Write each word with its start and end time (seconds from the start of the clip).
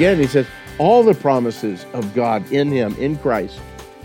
Again, 0.00 0.18
he 0.18 0.26
says, 0.28 0.46
all 0.78 1.02
the 1.02 1.12
promises 1.12 1.84
of 1.92 2.14
God 2.14 2.50
in 2.50 2.72
him, 2.72 2.94
in 2.94 3.18
Christ, 3.18 3.60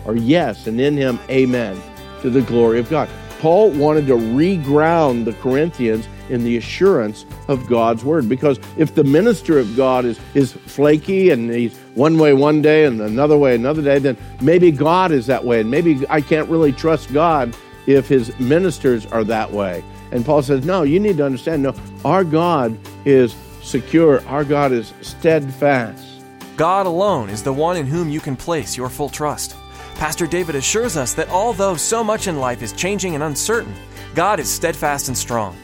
are 0.06 0.18
yes, 0.18 0.68
and 0.68 0.82
in 0.82 0.98
him, 0.98 1.18
amen, 1.30 1.82
to 2.22 2.30
the 2.30 2.42
glory 2.42 2.80
of 2.80 2.90
God. 2.90 3.08
Paul 3.40 3.72
wanted 3.72 4.06
to 4.08 4.16
reground 4.16 5.24
the 5.24 5.32
Corinthians 5.36 6.06
in 6.28 6.44
the 6.44 6.58
assurance 6.58 7.26
of 7.48 7.66
God's 7.68 8.04
word 8.04 8.28
because 8.28 8.60
if 8.76 8.94
the 8.94 9.06
minister 9.06 9.58
of 9.58 9.74
God 9.78 10.04
is, 10.04 10.20
is 10.34 10.52
flaky 10.52 11.30
and 11.30 11.50
he's 11.50 11.78
one 11.94 12.18
way 12.18 12.34
one 12.34 12.62
day 12.62 12.84
and 12.84 13.00
another 13.00 13.38
way 13.38 13.56
another 13.56 13.82
day, 13.82 13.98
then 13.98 14.18
maybe 14.42 14.72
God 14.72 15.14
is 15.14 15.26
that 15.28 15.46
way. 15.46 15.62
And 15.62 15.72
maybe 15.72 16.06
I 16.10 16.20
can't 16.20 16.50
really 16.50 16.74
trust 16.74 17.14
God 17.14 17.56
if 17.88 18.10
his 18.10 18.38
ministers 18.38 19.06
are 19.06 19.24
that 19.24 19.50
way. 19.50 19.82
And 20.12 20.26
Paul 20.26 20.42
says, 20.42 20.66
no, 20.66 20.84
you 20.84 21.00
need 21.00 21.16
to 21.16 21.26
understand, 21.26 21.64
no, 21.64 21.74
our 22.04 22.26
God 22.26 22.78
is 23.06 23.34
secure, 23.66 24.26
our 24.28 24.44
God 24.44 24.72
is 24.72 24.94
steadfast. 25.02 26.24
God 26.56 26.86
alone 26.86 27.30
is 27.30 27.44
the 27.44 27.52
one 27.52 27.76
in 27.76 27.86
whom 27.86 28.10
you 28.10 28.20
can 28.20 28.36
place 28.36 28.78
your 28.78 28.90
full 28.90 29.10
trust. 29.10 29.56
Pastor 29.96 30.28
David 30.28 30.56
assures 30.56 30.96
us 30.96 31.14
that 31.14 31.30
although 31.30 31.76
so 31.76 32.04
much 32.04 32.28
in 32.28 32.40
life 32.40 32.62
is 32.62 32.74
changing 32.74 33.16
and 33.16 33.24
uncertain, 33.24 33.74
God 34.14 34.40
is 34.40 34.50
steadfast 34.50 35.08
and 35.08 35.18
strong. 35.18 35.58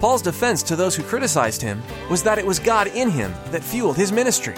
Paul's 0.00 0.22
defense 0.22 0.62
to 0.64 0.76
those 0.76 0.94
who 0.94 1.02
criticized 1.02 1.60
him 1.60 1.82
was 2.08 2.22
that 2.22 2.38
it 2.38 2.46
was 2.46 2.58
God 2.58 2.86
in 2.88 3.10
him 3.10 3.34
that 3.46 3.64
fueled 3.64 3.96
his 3.96 4.12
ministry. 4.12 4.54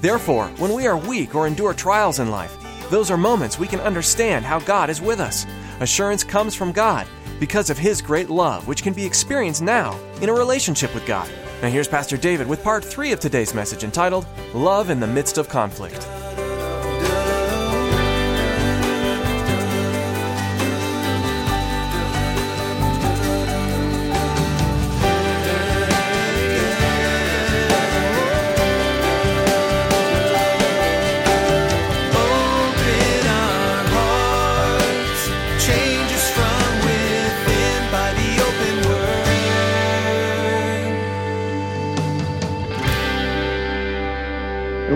Therefore, 0.00 0.48
when 0.58 0.74
we 0.74 0.86
are 0.86 0.96
weak 0.96 1.34
or 1.34 1.46
endure 1.46 1.74
trials 1.74 2.20
in 2.20 2.30
life, 2.30 2.56
those 2.90 3.10
are 3.10 3.16
moments 3.16 3.58
we 3.58 3.66
can 3.66 3.80
understand 3.80 4.44
how 4.44 4.60
God 4.60 4.90
is 4.90 5.00
with 5.00 5.20
us. 5.20 5.46
Assurance 5.80 6.22
comes 6.22 6.54
from 6.54 6.72
God 6.72 7.06
because 7.40 7.70
of 7.70 7.78
His 7.78 8.00
great 8.00 8.30
love, 8.30 8.66
which 8.66 8.82
can 8.82 8.92
be 8.92 9.04
experienced 9.04 9.62
now 9.62 9.98
in 10.20 10.28
a 10.28 10.32
relationship 10.32 10.94
with 10.94 11.06
God. 11.06 11.30
Now, 11.60 11.68
here's 11.68 11.88
Pastor 11.88 12.16
David 12.16 12.46
with 12.46 12.62
part 12.62 12.84
three 12.84 13.10
of 13.10 13.18
today's 13.18 13.52
message 13.52 13.82
entitled 13.82 14.26
Love 14.54 14.90
in 14.90 15.00
the 15.00 15.08
Midst 15.08 15.38
of 15.38 15.48
Conflict. 15.48 16.06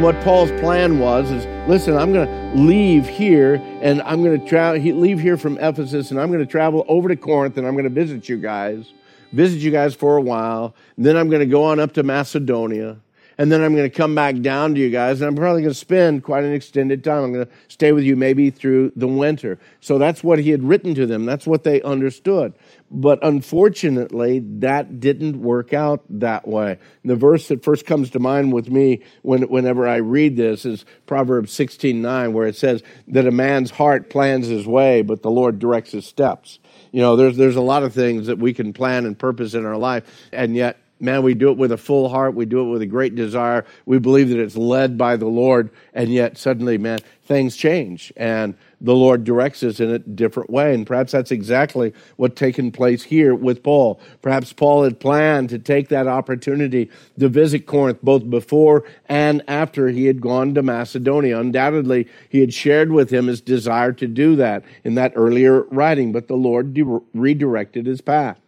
What 0.02 0.20
Paul's 0.24 0.50
plan 0.60 0.98
was 0.98 1.30
is 1.30 1.46
listen, 1.68 1.96
I'm 1.96 2.12
going 2.12 2.26
to 2.26 2.60
leave 2.60 3.06
here 3.06 3.54
and 3.80 4.02
I'm 4.02 4.24
going 4.24 4.40
to 4.40 4.44
tra- 4.44 4.76
he- 4.76 4.92
leave 4.92 5.20
here 5.20 5.36
from 5.36 5.58
Ephesus 5.58 6.10
and 6.10 6.20
I'm 6.20 6.26
going 6.26 6.40
to 6.40 6.50
travel 6.50 6.84
over 6.88 7.08
to 7.08 7.14
Corinth 7.14 7.56
and 7.56 7.64
I'm 7.64 7.74
going 7.74 7.84
to 7.84 7.90
visit 7.90 8.28
you 8.28 8.36
guys, 8.36 8.92
visit 9.30 9.60
you 9.60 9.70
guys 9.70 9.94
for 9.94 10.16
a 10.16 10.20
while. 10.20 10.74
Then 10.98 11.16
I'm 11.16 11.28
going 11.28 11.38
to 11.38 11.46
go 11.46 11.62
on 11.62 11.78
up 11.78 11.92
to 11.92 12.02
Macedonia. 12.02 12.96
And 13.42 13.50
then 13.50 13.60
I'm 13.60 13.74
going 13.74 13.90
to 13.90 13.96
come 13.96 14.14
back 14.14 14.38
down 14.40 14.76
to 14.76 14.80
you 14.80 14.88
guys, 14.88 15.20
and 15.20 15.26
I'm 15.26 15.34
probably 15.34 15.62
going 15.62 15.72
to 15.72 15.78
spend 15.78 16.22
quite 16.22 16.44
an 16.44 16.52
extended 16.52 17.02
time. 17.02 17.24
I'm 17.24 17.32
going 17.32 17.46
to 17.46 17.52
stay 17.66 17.90
with 17.90 18.04
you 18.04 18.14
maybe 18.14 18.50
through 18.50 18.92
the 18.94 19.08
winter. 19.08 19.58
So 19.80 19.98
that's 19.98 20.22
what 20.22 20.38
he 20.38 20.50
had 20.50 20.62
written 20.62 20.94
to 20.94 21.06
them. 21.06 21.26
That's 21.26 21.44
what 21.44 21.64
they 21.64 21.82
understood. 21.82 22.54
But 22.88 23.18
unfortunately, 23.20 24.44
that 24.60 25.00
didn't 25.00 25.42
work 25.42 25.72
out 25.72 26.04
that 26.20 26.46
way. 26.46 26.78
The 27.04 27.16
verse 27.16 27.48
that 27.48 27.64
first 27.64 27.84
comes 27.84 28.10
to 28.10 28.20
mind 28.20 28.52
with 28.52 28.70
me 28.70 29.02
when, 29.22 29.42
whenever 29.48 29.88
I 29.88 29.96
read 29.96 30.36
this 30.36 30.64
is 30.64 30.84
Proverbs 31.06 31.52
16:9, 31.52 32.34
where 32.34 32.46
it 32.46 32.54
says 32.54 32.84
that 33.08 33.26
a 33.26 33.32
man's 33.32 33.72
heart 33.72 34.08
plans 34.08 34.46
his 34.46 34.68
way, 34.68 35.02
but 35.02 35.22
the 35.22 35.32
Lord 35.32 35.58
directs 35.58 35.90
his 35.90 36.06
steps. 36.06 36.60
You 36.92 37.00
know, 37.00 37.16
there's 37.16 37.36
there's 37.36 37.56
a 37.56 37.60
lot 37.60 37.82
of 37.82 37.92
things 37.92 38.28
that 38.28 38.38
we 38.38 38.52
can 38.52 38.72
plan 38.72 39.04
and 39.04 39.18
purpose 39.18 39.54
in 39.54 39.66
our 39.66 39.78
life, 39.78 40.04
and 40.30 40.54
yet 40.54 40.76
man, 41.02 41.22
we 41.22 41.34
do 41.34 41.50
it 41.50 41.58
with 41.58 41.72
a 41.72 41.76
full 41.76 42.08
heart. 42.08 42.34
We 42.34 42.46
do 42.46 42.60
it 42.60 42.70
with 42.70 42.80
a 42.80 42.86
great 42.86 43.14
desire. 43.14 43.66
We 43.84 43.98
believe 43.98 44.28
that 44.28 44.38
it's 44.38 44.56
led 44.56 44.96
by 44.96 45.16
the 45.16 45.26
Lord, 45.26 45.70
and 45.92 46.10
yet 46.10 46.38
suddenly, 46.38 46.78
man, 46.78 47.00
things 47.24 47.56
change, 47.56 48.12
and 48.16 48.54
the 48.80 48.94
Lord 48.94 49.24
directs 49.24 49.62
us 49.62 49.80
in 49.80 49.90
a 49.90 49.98
different 49.98 50.50
way. 50.50 50.74
And 50.74 50.86
perhaps 50.86 51.12
that's 51.12 51.30
exactly 51.30 51.92
what 52.16 52.36
taken 52.36 52.72
place 52.72 53.04
here 53.04 53.34
with 53.34 53.62
Paul. 53.62 54.00
Perhaps 54.22 54.52
Paul 54.52 54.84
had 54.84 55.00
planned 55.00 55.48
to 55.50 55.58
take 55.58 55.88
that 55.88 56.06
opportunity 56.06 56.90
to 57.18 57.28
visit 57.28 57.66
Corinth 57.66 58.00
both 58.02 58.28
before 58.28 58.84
and 59.08 59.42
after 59.48 59.88
he 59.88 60.06
had 60.06 60.20
gone 60.20 60.54
to 60.54 60.62
Macedonia. 60.62 61.38
Undoubtedly, 61.38 62.08
he 62.28 62.40
had 62.40 62.52
shared 62.52 62.90
with 62.90 63.10
him 63.10 63.28
his 63.28 63.40
desire 63.40 63.92
to 63.92 64.06
do 64.06 64.36
that 64.36 64.64
in 64.84 64.96
that 64.96 65.12
earlier 65.14 65.62
writing, 65.70 66.12
but 66.12 66.28
the 66.28 66.34
Lord 66.34 66.74
de- 66.74 67.00
redirected 67.14 67.86
his 67.86 68.00
path. 68.00 68.41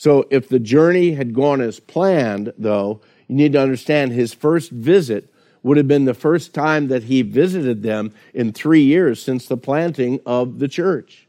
So 0.00 0.26
if 0.30 0.48
the 0.48 0.58
journey 0.58 1.12
had 1.12 1.34
gone 1.34 1.60
as 1.60 1.78
planned, 1.78 2.54
though, 2.56 3.02
you 3.28 3.36
need 3.36 3.52
to 3.52 3.60
understand 3.60 4.12
his 4.12 4.32
first 4.32 4.70
visit 4.70 5.30
would 5.62 5.76
have 5.76 5.88
been 5.88 6.06
the 6.06 6.14
first 6.14 6.54
time 6.54 6.88
that 6.88 7.02
he 7.02 7.20
visited 7.20 7.82
them 7.82 8.14
in 8.32 8.54
three 8.54 8.80
years 8.80 9.22
since 9.22 9.46
the 9.46 9.58
planting 9.58 10.18
of 10.24 10.58
the 10.58 10.68
church. 10.68 11.28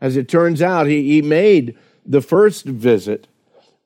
As 0.00 0.16
it 0.16 0.30
turns 0.30 0.62
out, 0.62 0.86
he, 0.86 1.02
he 1.02 1.20
made 1.20 1.76
the 2.06 2.22
first 2.22 2.64
visit, 2.64 3.26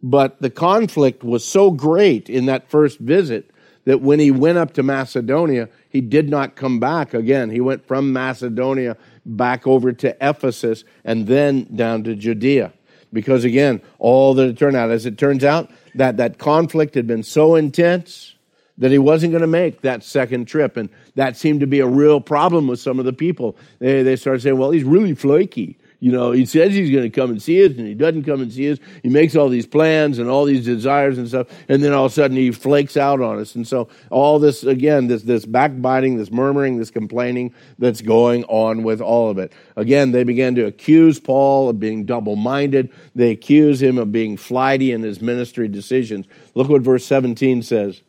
but 0.00 0.40
the 0.40 0.48
conflict 0.48 1.24
was 1.24 1.44
so 1.44 1.72
great 1.72 2.30
in 2.30 2.46
that 2.46 2.70
first 2.70 3.00
visit 3.00 3.50
that 3.84 4.00
when 4.00 4.20
he 4.20 4.30
went 4.30 4.58
up 4.58 4.74
to 4.74 4.84
Macedonia, 4.84 5.68
he 5.88 6.00
did 6.00 6.28
not 6.28 6.54
come 6.54 6.78
back 6.78 7.14
again. 7.14 7.50
He 7.50 7.60
went 7.60 7.84
from 7.84 8.12
Macedonia 8.12 8.96
back 9.26 9.66
over 9.66 9.92
to 9.92 10.16
Ephesus 10.20 10.84
and 11.02 11.26
then 11.26 11.64
down 11.74 12.04
to 12.04 12.14
Judea 12.14 12.74
because 13.12 13.44
again, 13.44 13.80
all 13.98 14.34
that 14.34 14.48
it 14.48 14.58
turned 14.58 14.76
out, 14.76 14.90
as 14.90 15.06
it 15.06 15.18
turns 15.18 15.44
out, 15.44 15.70
that 15.94 16.16
that 16.18 16.38
conflict 16.38 16.94
had 16.94 17.06
been 17.06 17.22
so 17.22 17.54
intense 17.54 18.34
that 18.78 18.90
he 18.90 18.98
wasn't 18.98 19.30
going 19.32 19.42
to 19.42 19.46
make 19.46 19.82
that 19.82 20.02
second 20.02 20.46
trip, 20.46 20.76
and 20.76 20.88
that 21.14 21.36
seemed 21.36 21.60
to 21.60 21.66
be 21.66 21.80
a 21.80 21.86
real 21.86 22.20
problem 22.20 22.66
with 22.66 22.80
some 22.80 22.98
of 22.98 23.04
the 23.04 23.12
people. 23.12 23.56
They 23.78 24.02
they 24.02 24.16
started 24.16 24.42
saying, 24.42 24.58
"Well, 24.58 24.70
he's 24.70 24.84
really 24.84 25.14
flaky." 25.14 25.78
You 26.00 26.10
know, 26.12 26.32
he 26.32 26.46
says 26.46 26.72
he's 26.72 26.90
going 26.90 27.02
to 27.02 27.10
come 27.10 27.30
and 27.30 27.42
see 27.42 27.62
us, 27.62 27.72
and 27.76 27.86
he 27.86 27.92
doesn't 27.92 28.24
come 28.24 28.40
and 28.40 28.50
see 28.50 28.72
us. 28.72 28.78
He 29.02 29.10
makes 29.10 29.36
all 29.36 29.50
these 29.50 29.66
plans 29.66 30.18
and 30.18 30.30
all 30.30 30.46
these 30.46 30.64
desires 30.64 31.18
and 31.18 31.28
stuff, 31.28 31.48
and 31.68 31.84
then 31.84 31.92
all 31.92 32.06
of 32.06 32.12
a 32.12 32.14
sudden 32.14 32.38
he 32.38 32.50
flakes 32.52 32.96
out 32.96 33.20
on 33.20 33.38
us. 33.38 33.54
And 33.54 33.68
so 33.68 33.88
all 34.08 34.38
this 34.38 34.64
again, 34.64 35.08
this 35.08 35.24
this 35.24 35.44
backbiting, 35.44 36.16
this 36.16 36.30
murmuring, 36.30 36.78
this 36.78 36.90
complaining 36.90 37.54
that's 37.78 38.00
going 38.00 38.44
on 38.44 38.82
with 38.82 39.02
all 39.02 39.28
of 39.28 39.36
it. 39.36 39.52
Again, 39.76 40.12
they 40.12 40.24
began 40.24 40.54
to 40.54 40.64
accuse 40.64 41.20
Paul 41.20 41.68
of 41.68 41.78
being 41.78 42.06
double-minded. 42.06 42.90
They 43.14 43.30
accuse 43.30 43.82
him 43.82 43.98
of 43.98 44.10
being 44.10 44.38
flighty 44.38 44.92
in 44.92 45.02
his 45.02 45.20
ministry 45.20 45.68
decisions. 45.68 46.24
Look 46.54 46.70
what 46.70 46.80
verse 46.80 47.04
17 47.04 47.62
says. 47.62 48.00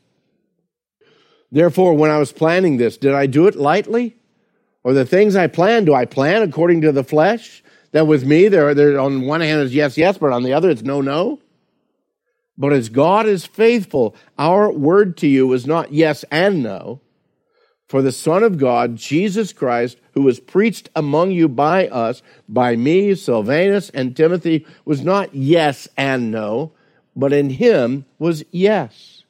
Therefore, 1.51 1.93
when 1.93 2.09
I 2.09 2.19
was 2.19 2.31
planning 2.31 2.77
this, 2.77 2.95
did 2.95 3.13
I 3.13 3.25
do 3.25 3.47
it 3.47 3.55
lightly? 3.55 4.15
Or 4.83 4.93
the 4.93 5.05
things 5.05 5.35
I 5.35 5.47
plan, 5.47 5.83
do 5.83 5.93
I 5.93 6.05
plan 6.05 6.41
according 6.41 6.81
to 6.81 6.93
the 6.93 7.03
flesh? 7.03 7.61
That 7.91 8.07
with 8.07 8.25
me, 8.25 8.47
there, 8.47 8.99
on 8.99 9.25
one 9.25 9.41
hand 9.41 9.61
is 9.61 9.75
yes, 9.75 9.97
yes, 9.97 10.17
but 10.17 10.31
on 10.31 10.43
the 10.43 10.53
other 10.53 10.69
it's 10.69 10.81
no, 10.81 11.01
no. 11.01 11.39
But 12.57 12.73
as 12.73 12.89
God 12.89 13.25
is 13.27 13.45
faithful, 13.45 14.15
our 14.37 14.71
word 14.71 15.17
to 15.17 15.27
you 15.27 15.51
is 15.53 15.65
not 15.65 15.91
yes 15.91 16.23
and 16.31 16.63
no. 16.63 17.01
For 17.87 18.01
the 18.01 18.11
Son 18.11 18.43
of 18.43 18.57
God, 18.57 18.95
Jesus 18.95 19.51
Christ, 19.51 19.97
who 20.13 20.21
was 20.21 20.39
preached 20.39 20.89
among 20.95 21.31
you 21.31 21.49
by 21.49 21.87
us, 21.87 22.21
by 22.47 22.77
me, 22.77 23.15
Silvanus, 23.15 23.89
and 23.89 24.15
Timothy, 24.15 24.65
was 24.85 25.01
not 25.01 25.35
yes 25.35 25.89
and 25.97 26.31
no, 26.31 26.71
but 27.15 27.33
in 27.33 27.49
him 27.49 28.05
was 28.17 28.45
yes. 28.51 29.23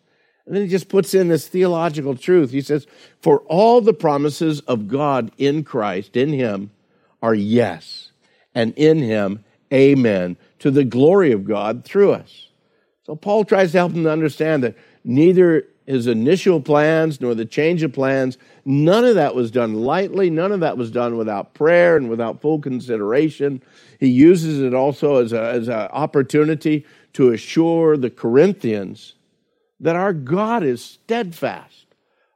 And 0.45 0.55
then 0.55 0.63
he 0.63 0.69
just 0.69 0.89
puts 0.89 1.15
in 1.15 1.29
this 1.29 1.47
theological 1.47 2.15
truth. 2.15 2.51
He 2.51 2.61
says, 2.61 2.85
For 3.21 3.39
all 3.47 3.81
the 3.81 3.93
promises 3.93 4.59
of 4.61 4.87
God 4.87 5.31
in 5.39 5.63
Christ, 5.63 6.15
in 6.15 6.33
him, 6.33 6.69
are 7.23 7.33
yes 7.33 8.10
and 8.53 8.73
in 8.75 8.99
him, 8.99 9.43
amen, 9.73 10.37
to 10.59 10.71
the 10.71 10.83
glory 10.83 11.31
of 11.31 11.45
God 11.45 11.83
through 11.83 12.13
us. 12.13 12.49
So 13.05 13.15
Paul 13.15 13.45
tries 13.45 13.71
to 13.71 13.79
help 13.79 13.93
them 13.93 14.03
to 14.03 14.11
understand 14.11 14.63
that 14.63 14.77
neither 15.03 15.67
his 15.85 16.07
initial 16.07 16.61
plans 16.61 17.19
nor 17.19 17.33
the 17.35 17.45
change 17.45 17.83
of 17.83 17.91
plans, 17.91 18.37
none 18.63 19.03
of 19.03 19.15
that 19.15 19.35
was 19.35 19.51
done 19.51 19.73
lightly. 19.73 20.29
None 20.29 20.51
of 20.51 20.59
that 20.61 20.77
was 20.77 20.91
done 20.91 21.17
without 21.17 21.53
prayer 21.53 21.97
and 21.97 22.09
without 22.09 22.39
full 22.41 22.59
consideration. 22.59 23.61
He 23.99 24.07
uses 24.07 24.61
it 24.61 24.73
also 24.73 25.17
as 25.17 25.33
an 25.33 25.43
as 25.43 25.67
a 25.67 25.91
opportunity 25.91 26.85
to 27.13 27.31
assure 27.31 27.97
the 27.97 28.09
Corinthians 28.09 29.15
that 29.79 29.95
our 29.95 30.13
God 30.13 30.63
is 30.63 30.83
steadfast. 30.83 31.87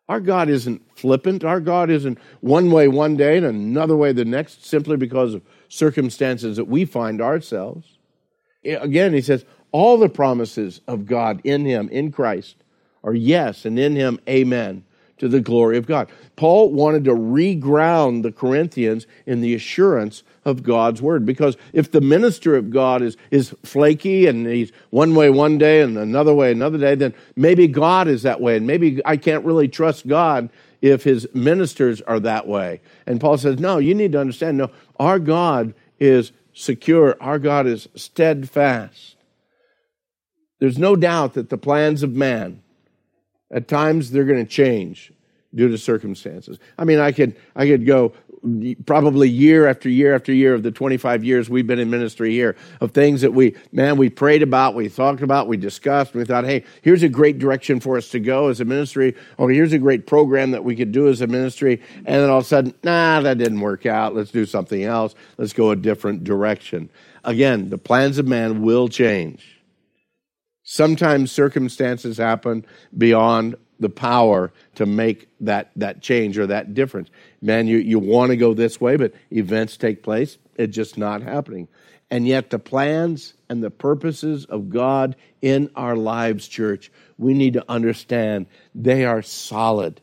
Our 0.10 0.20
God 0.20 0.50
isn't 0.50 0.82
flippant. 0.96 1.44
Our 1.44 1.60
God 1.60 1.90
isn't 1.90 2.18
one 2.42 2.72
way 2.72 2.88
one 2.88 3.16
day 3.16 3.38
and 3.38 3.46
another 3.46 3.96
way 3.96 4.12
the 4.12 4.26
next 4.26 4.66
simply 4.66 4.98
because 4.98 5.34
of 5.34 5.44
circumstances 5.70 6.58
that 6.58 6.66
we 6.66 6.86
find 6.86 7.22
ourselves. 7.22 7.98
Again, 8.64 9.14
he 9.14 9.22
says, 9.22 9.46
all 9.72 9.98
the 9.98 10.10
promises 10.10 10.82
of 10.88 11.06
God 11.06 11.42
in 11.44 11.66
him, 11.66 11.90
in 11.90 12.12
Christ, 12.12 12.56
are 13.04 13.14
yes, 13.14 13.66
and 13.66 13.78
in 13.78 13.96
him, 13.96 14.20
amen 14.28 14.84
to 15.18 15.28
the 15.28 15.40
glory 15.40 15.78
of 15.78 15.88
God. 15.88 16.10
Paul 16.36 16.72
wanted 16.72 17.06
to 17.06 17.12
reground 17.12 18.24
the 18.24 18.32
Corinthians 18.32 19.08
in 19.26 19.42
the 19.42 19.56
assurance 19.56 20.24
of 20.44 20.62
God's 20.62 21.02
word 21.02 21.26
because 21.26 21.58
if 21.74 21.92
the 21.92 22.02
minister 22.02 22.56
of 22.56 22.70
God 22.70 23.02
is, 23.02 23.16
is 23.32 23.56
flaky 23.64 24.28
and 24.28 24.46
he's 24.46 24.72
one 24.90 25.16
way 25.16 25.30
one 25.30 25.58
day 25.58 25.82
and 25.82 25.98
another 25.98 26.34
way 26.34 26.52
another 26.52 26.78
day, 26.78 26.96
then 26.96 27.14
maybe 27.36 27.68
God 27.68 28.08
is 28.08 28.24
that 28.24 28.42
way. 28.42 28.58
And 28.58 28.68
maybe 28.68 29.02
I 29.06 29.18
can't 29.18 29.46
really 29.46 29.68
trust 29.68 30.06
God 30.08 30.50
if 30.82 31.04
his 31.04 31.28
ministers 31.34 32.02
are 32.02 32.20
that 32.20 32.46
way. 32.48 32.82
And 33.08 33.20
Paul 33.20 33.38
says, 33.38 33.60
no, 33.60 33.78
you 33.78 33.96
need 33.96 34.12
to 34.12 34.20
understand, 34.20 34.58
no, 34.58 34.70
our 34.98 35.20
God 35.20 35.74
is 36.00 36.32
secure, 36.54 37.18
our 37.20 37.40
God 37.40 37.68
is 37.68 37.88
steadfast. 37.96 39.16
There's 40.60 40.78
no 40.78 40.96
doubt 40.96 41.34
that 41.34 41.50
the 41.50 41.58
plans 41.58 42.02
of 42.02 42.12
man 42.12 42.62
at 43.52 43.68
times 43.68 44.12
they're 44.12 44.24
going 44.26 44.44
to 44.44 44.50
change 44.50 45.12
due 45.54 45.70
to 45.70 45.78
circumstances. 45.78 46.60
I 46.78 46.86
mean, 46.86 47.00
I 47.00 47.12
could 47.12 47.36
I 47.56 47.66
could 47.66 47.86
go 47.86 48.14
probably 48.86 49.30
year 49.30 49.68
after 49.68 49.90
year 49.90 50.14
after 50.16 50.32
year 50.34 50.54
of 50.54 50.64
the 50.64 50.72
25 50.72 51.24
years 51.24 51.50
we've 51.50 51.68
been 51.68 51.80
in 51.80 51.90
ministry 51.90 52.32
here 52.32 52.56
of 52.82 52.92
things 52.92 53.22
that 53.22 53.34
we 53.34 53.56
man 53.72 53.98
we 53.98 54.10
prayed 54.10 54.44
about 54.44 54.76
we 54.76 54.90
talked 54.90 55.22
about 55.22 55.48
we 55.48 55.58
discussed 55.58 56.14
we 56.14 56.24
thought 56.24 56.46
hey 56.46 56.64
here's 56.82 57.04
a 57.04 57.10
great 57.10 57.40
direction 57.40 57.80
for 57.80 57.98
us 57.98 58.10
to 58.10 58.20
go 58.20 58.48
as 58.48 58.60
a 58.60 58.66
ministry 58.66 59.16
or 59.38 59.50
here's 59.50 59.74
a 59.74 59.80
great 59.80 60.06
program 60.08 60.52
that 60.52 60.64
we 60.64 60.76
could 60.76 60.92
do 60.92 61.08
as 61.08 61.22
a 61.22 61.28
ministry 61.28 61.82
and 61.98 62.22
then 62.22 62.30
all 62.30 62.40
of 62.40 62.44
a 62.44 62.48
sudden 62.48 62.74
nah 62.84 63.20
that 63.22 63.38
didn't 63.38 63.62
work 63.62 63.86
out. 63.86 64.16
Let's 64.16 64.32
do 64.32 64.46
something 64.46 64.84
else. 64.84 65.16
Let's 65.38 65.54
go 65.54 65.72
a 65.72 65.76
different 65.76 66.24
direction. 66.24 66.90
Again 67.24 67.70
the 67.70 67.78
plans 67.78 68.18
of 68.18 68.28
man 68.28 68.62
will 68.62 68.88
change. 68.88 69.56
Sometimes 70.64 71.32
circumstances 71.32 72.18
happen 72.18 72.66
beyond 72.98 73.56
the 73.80 73.90
power 73.90 74.52
to 74.76 74.86
make 74.86 75.28
that, 75.42 75.72
that 75.76 76.02
change 76.02 76.38
or 76.38 76.48
that 76.48 76.74
difference. 76.74 77.10
Man, 77.42 77.68
you, 77.68 77.78
you 77.78 78.00
want 78.00 78.32
to 78.32 78.38
go 78.38 78.54
this 78.54 78.80
way, 78.80 78.96
but 78.96 79.14
events 79.32 79.78
take 79.78 80.04
place. 80.04 80.38
It's 80.56 80.76
just 80.76 80.98
not 80.98 81.22
happening. 81.22 81.68
And 82.12 82.28
yet, 82.28 82.52
the 82.52 82.60
plans 82.60 83.34
and 83.50 83.64
the 83.64 83.72
purposes 83.72 84.46
of 84.46 84.70
God 84.70 85.16
in 85.42 85.72
our 85.76 85.96
lives, 85.96 86.48
church, 86.48 86.92
we 87.18 87.34
need 87.34 87.54
to 87.54 87.66
understand 87.68 88.46
they 88.76 89.06
are 89.06 89.22
solid. 89.22 90.02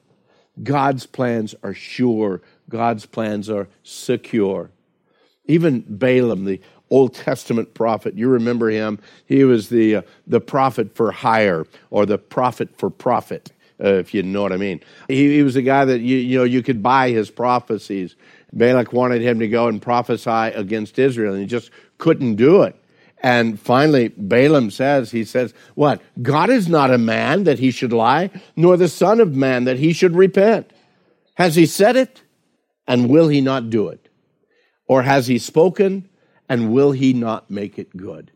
God's 0.62 1.06
plans 1.06 1.54
are 1.62 1.74
sure, 1.74 2.42
God's 2.68 3.06
plans 3.06 3.48
are 3.48 3.68
secure. 3.82 4.70
Even 5.46 5.84
Balaam, 5.88 6.44
the 6.44 6.60
Old 6.92 7.14
Testament 7.14 7.72
prophet. 7.72 8.18
You 8.18 8.28
remember 8.28 8.68
him. 8.68 8.98
He 9.24 9.44
was 9.44 9.70
the, 9.70 9.96
uh, 9.96 10.02
the 10.26 10.42
prophet 10.42 10.94
for 10.94 11.10
hire 11.10 11.66
or 11.90 12.04
the 12.04 12.18
prophet 12.18 12.68
for 12.76 12.90
profit, 12.90 13.50
uh, 13.82 13.94
if 13.94 14.14
you 14.14 14.22
know 14.22 14.42
what 14.42 14.52
I 14.52 14.56
mean. 14.56 14.80
He, 15.08 15.36
he 15.36 15.42
was 15.42 15.56
a 15.56 15.62
guy 15.62 15.84
that 15.84 16.00
you, 16.00 16.16
you, 16.16 16.38
know, 16.38 16.44
you 16.44 16.62
could 16.62 16.82
buy 16.82 17.10
his 17.10 17.30
prophecies. 17.30 18.16
Balak 18.52 18.92
wanted 18.92 19.22
him 19.22 19.38
to 19.40 19.48
go 19.48 19.68
and 19.68 19.80
prophesy 19.80 20.30
against 20.30 20.98
Israel, 20.98 21.32
and 21.32 21.42
he 21.42 21.46
just 21.46 21.70
couldn't 21.98 22.36
do 22.36 22.62
it. 22.62 22.76
And 23.22 23.58
finally, 23.58 24.08
Balaam 24.08 24.70
says, 24.70 25.10
he 25.10 25.24
says, 25.24 25.54
What? 25.74 26.02
God 26.20 26.50
is 26.50 26.68
not 26.68 26.90
a 26.90 26.98
man 26.98 27.44
that 27.44 27.58
he 27.58 27.70
should 27.70 27.92
lie, 27.92 28.30
nor 28.56 28.76
the 28.76 28.88
Son 28.88 29.20
of 29.20 29.34
Man 29.34 29.64
that 29.64 29.78
he 29.78 29.92
should 29.92 30.16
repent. 30.16 30.70
Has 31.34 31.54
he 31.54 31.66
said 31.66 31.96
it? 31.96 32.22
And 32.86 33.08
will 33.08 33.28
he 33.28 33.40
not 33.40 33.70
do 33.70 33.88
it? 33.88 34.08
Or 34.86 35.02
has 35.02 35.28
he 35.28 35.38
spoken? 35.38 36.08
and 36.52 36.70
will 36.70 36.92
he 36.92 37.14
not 37.14 37.50
make 37.50 37.78
it 37.78 37.96
good? 37.96 38.30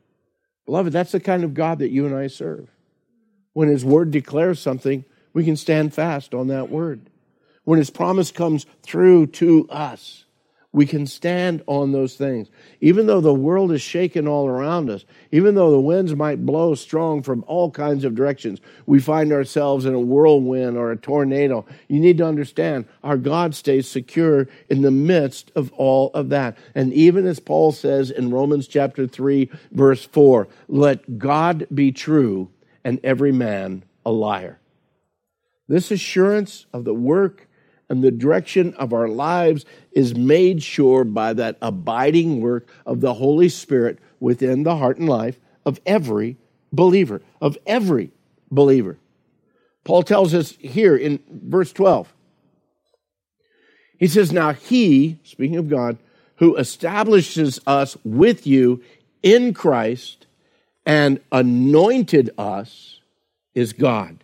Beloved, 0.64 0.90
that's 0.90 1.12
the 1.12 1.20
kind 1.20 1.44
of 1.44 1.52
God 1.52 1.81
that 1.81 1.90
you 1.90 2.06
and 2.06 2.14
I 2.14 2.28
serve. 2.28 2.70
When 3.52 3.69
his 3.69 3.84
word 3.84 4.10
declares 4.10 4.58
something, 4.58 5.04
we 5.36 5.44
can 5.44 5.54
stand 5.54 5.92
fast 5.92 6.32
on 6.32 6.46
that 6.46 6.70
word. 6.70 7.10
When 7.64 7.78
his 7.78 7.90
promise 7.90 8.30
comes 8.30 8.64
through 8.82 9.26
to 9.26 9.68
us, 9.68 10.24
we 10.72 10.86
can 10.86 11.06
stand 11.06 11.62
on 11.66 11.92
those 11.92 12.14
things. 12.14 12.48
Even 12.80 13.06
though 13.06 13.20
the 13.20 13.34
world 13.34 13.70
is 13.70 13.82
shaken 13.82 14.26
all 14.26 14.48
around 14.48 14.88
us, 14.88 15.04
even 15.30 15.54
though 15.54 15.70
the 15.70 15.78
winds 15.78 16.14
might 16.14 16.46
blow 16.46 16.74
strong 16.74 17.22
from 17.22 17.44
all 17.46 17.70
kinds 17.70 18.06
of 18.06 18.14
directions, 18.14 18.62
we 18.86 18.98
find 18.98 19.30
ourselves 19.30 19.84
in 19.84 19.92
a 19.92 20.00
whirlwind 20.00 20.78
or 20.78 20.90
a 20.90 20.96
tornado. 20.96 21.66
You 21.86 22.00
need 22.00 22.16
to 22.16 22.26
understand 22.26 22.86
our 23.04 23.18
God 23.18 23.54
stays 23.54 23.86
secure 23.86 24.48
in 24.70 24.80
the 24.80 24.90
midst 24.90 25.52
of 25.54 25.70
all 25.74 26.10
of 26.14 26.30
that. 26.30 26.56
And 26.74 26.94
even 26.94 27.26
as 27.26 27.40
Paul 27.40 27.72
says 27.72 28.10
in 28.10 28.30
Romans 28.30 28.68
chapter 28.68 29.06
3, 29.06 29.50
verse 29.70 30.06
4, 30.06 30.48
let 30.68 31.18
God 31.18 31.66
be 31.74 31.92
true 31.92 32.48
and 32.84 32.98
every 33.04 33.32
man 33.32 33.84
a 34.06 34.10
liar. 34.10 34.60
This 35.68 35.90
assurance 35.90 36.66
of 36.72 36.84
the 36.84 36.94
work 36.94 37.48
and 37.88 38.02
the 38.02 38.10
direction 38.10 38.74
of 38.74 38.92
our 38.92 39.08
lives 39.08 39.64
is 39.92 40.14
made 40.14 40.62
sure 40.62 41.04
by 41.04 41.32
that 41.32 41.56
abiding 41.62 42.40
work 42.40 42.68
of 42.84 43.00
the 43.00 43.14
Holy 43.14 43.48
Spirit 43.48 43.98
within 44.20 44.62
the 44.62 44.76
heart 44.76 44.98
and 44.98 45.08
life 45.08 45.38
of 45.64 45.80
every 45.86 46.36
believer, 46.72 47.22
of 47.40 47.56
every 47.66 48.10
believer. 48.50 48.98
Paul 49.84 50.02
tells 50.02 50.34
us 50.34 50.52
here 50.58 50.96
in 50.96 51.20
verse 51.30 51.72
12. 51.72 52.12
He 53.98 54.08
says, 54.08 54.32
Now 54.32 54.52
he, 54.52 55.19
speaking 55.22 55.56
of 55.56 55.69
God, 55.69 55.98
who 56.36 56.56
establishes 56.56 57.60
us 57.66 57.96
with 58.04 58.46
you 58.46 58.82
in 59.22 59.54
Christ 59.54 60.26
and 60.84 61.20
anointed 61.32 62.31
us 62.36 63.00
is 63.55 63.72
God 63.72 64.19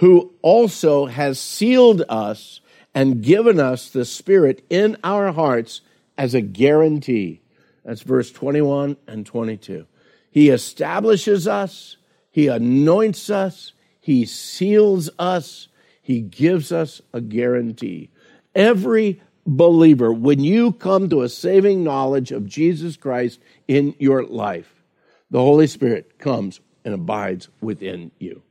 who 0.00 0.32
also 0.40 1.04
has 1.04 1.38
sealed 1.38 2.02
us 2.08 2.62
and 2.94 3.22
given 3.22 3.60
us 3.60 3.90
the 3.90 4.04
Spirit 4.06 4.64
in 4.70 4.96
our 5.04 5.30
hearts 5.30 5.82
as 6.16 6.34
a 6.34 6.40
guarantee. 6.40 7.42
That's 7.84 8.00
verse 8.00 8.32
21 8.32 8.96
and 9.06 9.26
22. 9.26 9.86
He 10.30 10.48
establishes 10.48 11.46
us, 11.46 11.98
He 12.30 12.48
anoints 12.48 13.28
us, 13.28 13.74
He 14.00 14.24
seals 14.24 15.10
us, 15.18 15.68
He 16.00 16.22
gives 16.22 16.72
us 16.72 17.02
a 17.12 17.20
guarantee. 17.20 18.08
Every 18.54 19.20
believer, 19.46 20.10
when 20.14 20.40
you 20.40 20.72
come 20.72 21.10
to 21.10 21.22
a 21.22 21.28
saving 21.28 21.84
knowledge 21.84 22.32
of 22.32 22.46
Jesus 22.46 22.96
Christ 22.96 23.38
in 23.68 23.94
your 23.98 24.24
life, 24.24 24.82
the 25.30 25.40
Holy 25.40 25.66
Spirit 25.66 26.18
comes 26.18 26.60
and 26.86 26.94
abides 26.94 27.48
within 27.60 28.12
you. 28.18 28.42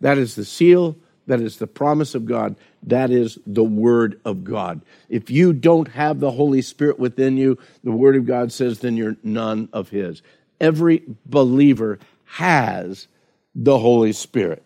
That 0.00 0.18
is 0.18 0.34
the 0.34 0.44
seal. 0.44 0.96
That 1.26 1.40
is 1.40 1.56
the 1.56 1.66
promise 1.66 2.14
of 2.14 2.24
God. 2.24 2.56
That 2.84 3.10
is 3.10 3.38
the 3.46 3.64
Word 3.64 4.20
of 4.24 4.44
God. 4.44 4.82
If 5.08 5.30
you 5.30 5.52
don't 5.52 5.88
have 5.88 6.20
the 6.20 6.30
Holy 6.30 6.62
Spirit 6.62 6.98
within 6.98 7.36
you, 7.36 7.58
the 7.82 7.92
Word 7.92 8.16
of 8.16 8.26
God 8.26 8.52
says, 8.52 8.78
then 8.78 8.96
you're 8.96 9.16
none 9.24 9.68
of 9.72 9.88
His. 9.88 10.22
Every 10.60 11.02
believer 11.26 11.98
has 12.24 13.08
the 13.54 13.78
Holy 13.78 14.12
Spirit 14.12 14.62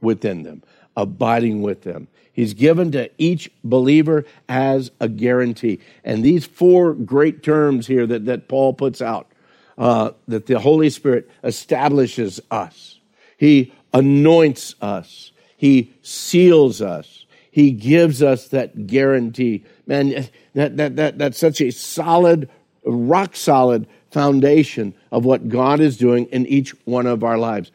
within 0.00 0.42
them, 0.42 0.62
abiding 0.96 1.62
with 1.62 1.82
them. 1.82 2.08
He's 2.34 2.54
given 2.54 2.92
to 2.92 3.10
each 3.18 3.50
believer 3.62 4.24
as 4.48 4.90
a 5.00 5.08
guarantee. 5.08 5.80
And 6.04 6.22
these 6.22 6.44
four 6.44 6.94
great 6.94 7.42
terms 7.42 7.86
here 7.86 8.06
that, 8.06 8.24
that 8.26 8.48
Paul 8.48 8.74
puts 8.74 9.00
out 9.00 9.30
uh, 9.78 10.12
that 10.28 10.46
the 10.46 10.58
Holy 10.58 10.90
Spirit 10.90 11.30
establishes 11.44 12.40
us, 12.50 13.00
He 13.36 13.72
anoints 13.92 14.74
us, 14.80 15.32
He 15.56 15.92
seals 16.02 16.80
us, 16.80 17.26
He 17.50 17.70
gives 17.70 18.22
us 18.22 18.48
that 18.48 18.86
guarantee. 18.86 19.64
Man, 19.86 20.28
that, 20.54 20.76
that, 20.76 20.96
that, 20.96 21.18
that's 21.18 21.38
such 21.38 21.60
a 21.60 21.70
solid, 21.70 22.48
rock 22.84 23.36
solid 23.36 23.86
foundation 24.10 24.94
of 25.10 25.24
what 25.24 25.48
God 25.48 25.80
is 25.80 25.96
doing 25.96 26.26
in 26.26 26.46
each 26.46 26.70
one 26.84 27.06
of 27.06 27.24
our 27.24 27.38
lives. 27.38 27.70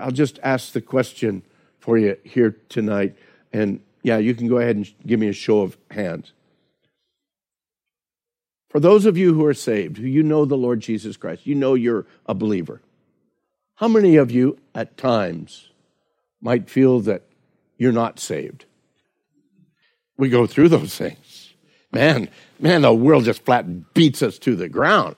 I'll 0.00 0.10
just 0.10 0.38
ask 0.42 0.72
the 0.72 0.80
question 0.80 1.42
for 1.78 1.96
you 1.96 2.16
here 2.24 2.56
tonight. 2.68 3.16
And 3.52 3.80
yeah, 4.02 4.18
you 4.18 4.34
can 4.34 4.48
go 4.48 4.58
ahead 4.58 4.76
and 4.76 4.92
give 5.06 5.20
me 5.20 5.28
a 5.28 5.32
show 5.32 5.60
of 5.60 5.76
hands. 5.90 6.32
For 8.68 8.80
those 8.80 9.06
of 9.06 9.16
you 9.16 9.34
who 9.34 9.44
are 9.46 9.54
saved, 9.54 9.96
who 9.96 10.06
you 10.06 10.22
know 10.22 10.44
the 10.44 10.56
Lord 10.56 10.80
Jesus 10.80 11.16
Christ, 11.16 11.46
you 11.46 11.54
know 11.54 11.74
you're 11.74 12.06
a 12.26 12.34
believer. 12.34 12.82
How 13.78 13.86
many 13.86 14.16
of 14.16 14.32
you 14.32 14.58
at 14.74 14.96
times 14.96 15.70
might 16.40 16.68
feel 16.68 16.98
that 17.02 17.22
you're 17.76 17.92
not 17.92 18.18
saved? 18.18 18.64
We 20.16 20.30
go 20.30 20.48
through 20.48 20.70
those 20.70 20.96
things. 20.96 21.54
Man, 21.92 22.28
man, 22.58 22.82
the 22.82 22.92
world 22.92 23.24
just 23.24 23.44
flat 23.44 23.94
beats 23.94 24.20
us 24.20 24.36
to 24.40 24.56
the 24.56 24.68
ground. 24.68 25.14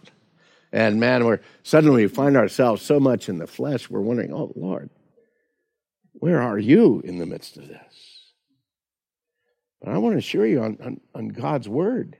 And 0.72 1.00
man, 1.00 1.24
we're 1.24 1.40
suddenly 1.62 2.02
we 2.02 2.08
find 2.08 2.36
ourselves 2.36 2.82
so 2.82 3.00
much 3.00 3.30
in 3.30 3.38
the 3.38 3.46
flesh, 3.46 3.88
we're 3.88 4.02
wondering, 4.02 4.34
oh 4.34 4.52
Lord, 4.54 4.90
where 6.12 6.42
are 6.42 6.58
you 6.58 7.00
in 7.02 7.16
the 7.16 7.24
midst 7.24 7.56
of 7.56 7.66
this? 7.66 8.32
But 9.80 9.94
I 9.94 9.96
want 9.96 10.16
to 10.16 10.18
assure 10.18 10.44
you 10.44 10.60
on, 10.60 10.76
on, 10.84 11.00
on 11.14 11.28
God's 11.28 11.66
word 11.66 12.18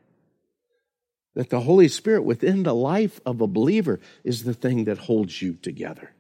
that 1.35 1.51
the 1.51 1.61
Holy 1.61 1.89
Spirit 1.89 2.23
within 2.23 2.63
the 2.63 2.75
life 2.75 3.21
of 3.27 3.43
a 3.43 3.47
believer 3.47 4.01
is 4.25 4.45
the 4.45 4.55
thing 4.55 4.85
that 4.85 4.97
holds 4.97 5.43
you 5.43 5.53
together. 5.53 6.15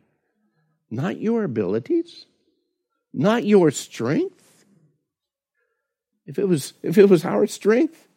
Not 0.90 1.20
your 1.20 1.44
abilities, 1.44 2.26
not 3.12 3.44
your 3.44 3.70
strength. 3.70 4.64
If 6.26 6.38
it 6.38 6.48
was, 6.48 6.74
if 6.82 6.98
it 6.98 7.08
was 7.08 7.24
our 7.24 7.46
strength, 7.46 8.08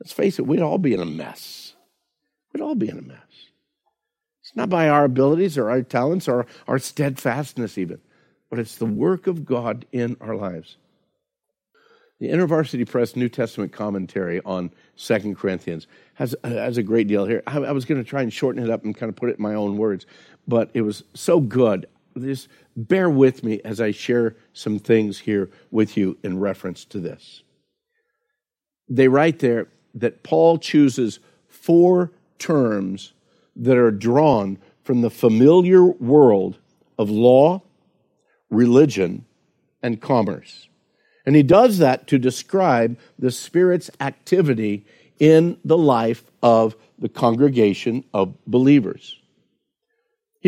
let's 0.00 0.12
face 0.12 0.38
it, 0.38 0.46
we'd 0.46 0.60
all 0.60 0.78
be 0.78 0.94
in 0.94 1.00
a 1.00 1.06
mess. 1.06 1.74
We'd 2.52 2.62
all 2.62 2.74
be 2.74 2.88
in 2.88 2.98
a 2.98 3.02
mess. 3.02 3.18
It's 4.42 4.56
not 4.56 4.68
by 4.68 4.88
our 4.88 5.04
abilities 5.04 5.58
or 5.58 5.70
our 5.70 5.82
talents 5.82 6.26
or 6.26 6.46
our 6.66 6.78
steadfastness, 6.78 7.78
even, 7.78 8.00
but 8.48 8.58
it's 8.58 8.76
the 8.76 8.86
work 8.86 9.26
of 9.26 9.44
God 9.44 9.86
in 9.92 10.16
our 10.20 10.34
lives. 10.34 10.76
The 12.20 12.30
InterVarsity 12.30 12.88
Press 12.88 13.14
New 13.14 13.28
Testament 13.28 13.72
commentary 13.72 14.40
on 14.44 14.72
Second 14.96 15.36
Corinthians 15.36 15.86
has, 16.14 16.34
has 16.42 16.76
a 16.76 16.82
great 16.82 17.06
deal 17.06 17.26
here. 17.26 17.44
I, 17.46 17.58
I 17.58 17.72
was 17.72 17.84
going 17.84 18.02
to 18.02 18.08
try 18.08 18.22
and 18.22 18.32
shorten 18.32 18.62
it 18.62 18.70
up 18.70 18.84
and 18.84 18.96
kind 18.96 19.08
of 19.08 19.14
put 19.14 19.28
it 19.28 19.36
in 19.36 19.42
my 19.42 19.54
own 19.54 19.76
words, 19.76 20.04
but 20.48 20.70
it 20.74 20.82
was 20.82 21.04
so 21.14 21.38
good. 21.38 21.86
Just 22.18 22.48
bear 22.76 23.08
with 23.08 23.42
me 23.42 23.60
as 23.64 23.80
I 23.80 23.90
share 23.90 24.36
some 24.52 24.78
things 24.78 25.20
here 25.20 25.50
with 25.70 25.96
you 25.96 26.18
in 26.22 26.38
reference 26.38 26.84
to 26.86 27.00
this. 27.00 27.42
They 28.88 29.08
write 29.08 29.38
there 29.40 29.68
that 29.94 30.22
Paul 30.22 30.58
chooses 30.58 31.20
four 31.48 32.12
terms 32.38 33.12
that 33.56 33.76
are 33.76 33.90
drawn 33.90 34.58
from 34.82 35.00
the 35.00 35.10
familiar 35.10 35.84
world 35.84 36.58
of 36.98 37.10
law, 37.10 37.62
religion, 38.50 39.24
and 39.82 40.00
commerce. 40.00 40.68
And 41.26 41.36
he 41.36 41.42
does 41.42 41.78
that 41.78 42.06
to 42.08 42.18
describe 42.18 42.98
the 43.18 43.30
Spirit's 43.30 43.90
activity 44.00 44.86
in 45.18 45.58
the 45.64 45.76
life 45.76 46.24
of 46.42 46.74
the 46.98 47.08
congregation 47.08 48.04
of 48.14 48.34
believers. 48.46 49.17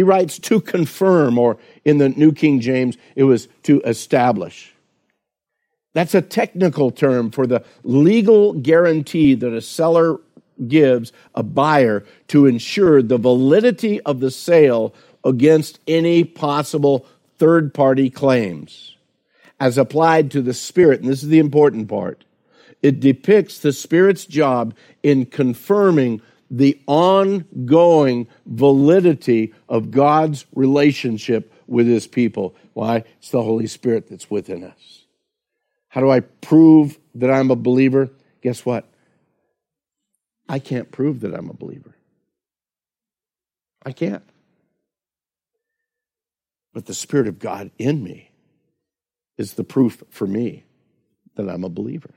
He 0.00 0.02
writes 0.02 0.38
to 0.38 0.62
confirm, 0.62 1.36
or 1.36 1.58
in 1.84 1.98
the 1.98 2.08
New 2.08 2.32
King 2.32 2.60
James, 2.60 2.96
it 3.16 3.24
was 3.24 3.48
to 3.64 3.82
establish. 3.82 4.72
That's 5.92 6.14
a 6.14 6.22
technical 6.22 6.90
term 6.90 7.30
for 7.30 7.46
the 7.46 7.62
legal 7.84 8.54
guarantee 8.54 9.34
that 9.34 9.52
a 9.52 9.60
seller 9.60 10.18
gives 10.66 11.12
a 11.34 11.42
buyer 11.42 12.06
to 12.28 12.46
ensure 12.46 13.02
the 13.02 13.18
validity 13.18 14.00
of 14.00 14.20
the 14.20 14.30
sale 14.30 14.94
against 15.22 15.80
any 15.86 16.24
possible 16.24 17.04
third 17.36 17.74
party 17.74 18.08
claims 18.08 18.96
as 19.60 19.76
applied 19.76 20.30
to 20.30 20.40
the 20.40 20.54
Spirit, 20.54 21.02
and 21.02 21.10
this 21.10 21.22
is 21.22 21.28
the 21.28 21.38
important 21.38 21.88
part, 21.88 22.24
it 22.80 23.00
depicts 23.00 23.58
the 23.58 23.74
Spirit's 23.74 24.24
job 24.24 24.72
in 25.02 25.26
confirming 25.26 26.22
the 26.50 26.80
ongoing 26.86 28.26
validity 28.44 29.54
of 29.68 29.90
God's 29.90 30.46
relationship 30.54 31.52
with 31.66 31.86
His 31.86 32.06
people. 32.06 32.56
Why? 32.72 33.04
It's 33.18 33.30
the 33.30 33.42
Holy 33.42 33.68
Spirit 33.68 34.08
that's 34.08 34.30
within 34.30 34.64
us. 34.64 35.04
How 35.88 36.00
do 36.00 36.10
I 36.10 36.20
prove 36.20 36.98
that 37.14 37.30
I'm 37.30 37.50
a 37.50 37.56
believer? 37.56 38.10
Guess 38.42 38.66
what? 38.66 38.86
I 40.48 40.58
can't 40.58 40.90
prove 40.90 41.20
that 41.20 41.34
I'm 41.34 41.48
a 41.48 41.54
believer. 41.54 41.94
I 43.84 43.92
can't. 43.92 44.24
But 46.72 46.86
the 46.86 46.94
Spirit 46.94 47.28
of 47.28 47.38
God 47.38 47.70
in 47.78 48.02
me 48.02 48.30
is 49.38 49.54
the 49.54 49.64
proof 49.64 50.02
for 50.10 50.26
me 50.26 50.64
that 51.36 51.48
I'm 51.48 51.64
a 51.64 51.68
believer. 51.68 52.10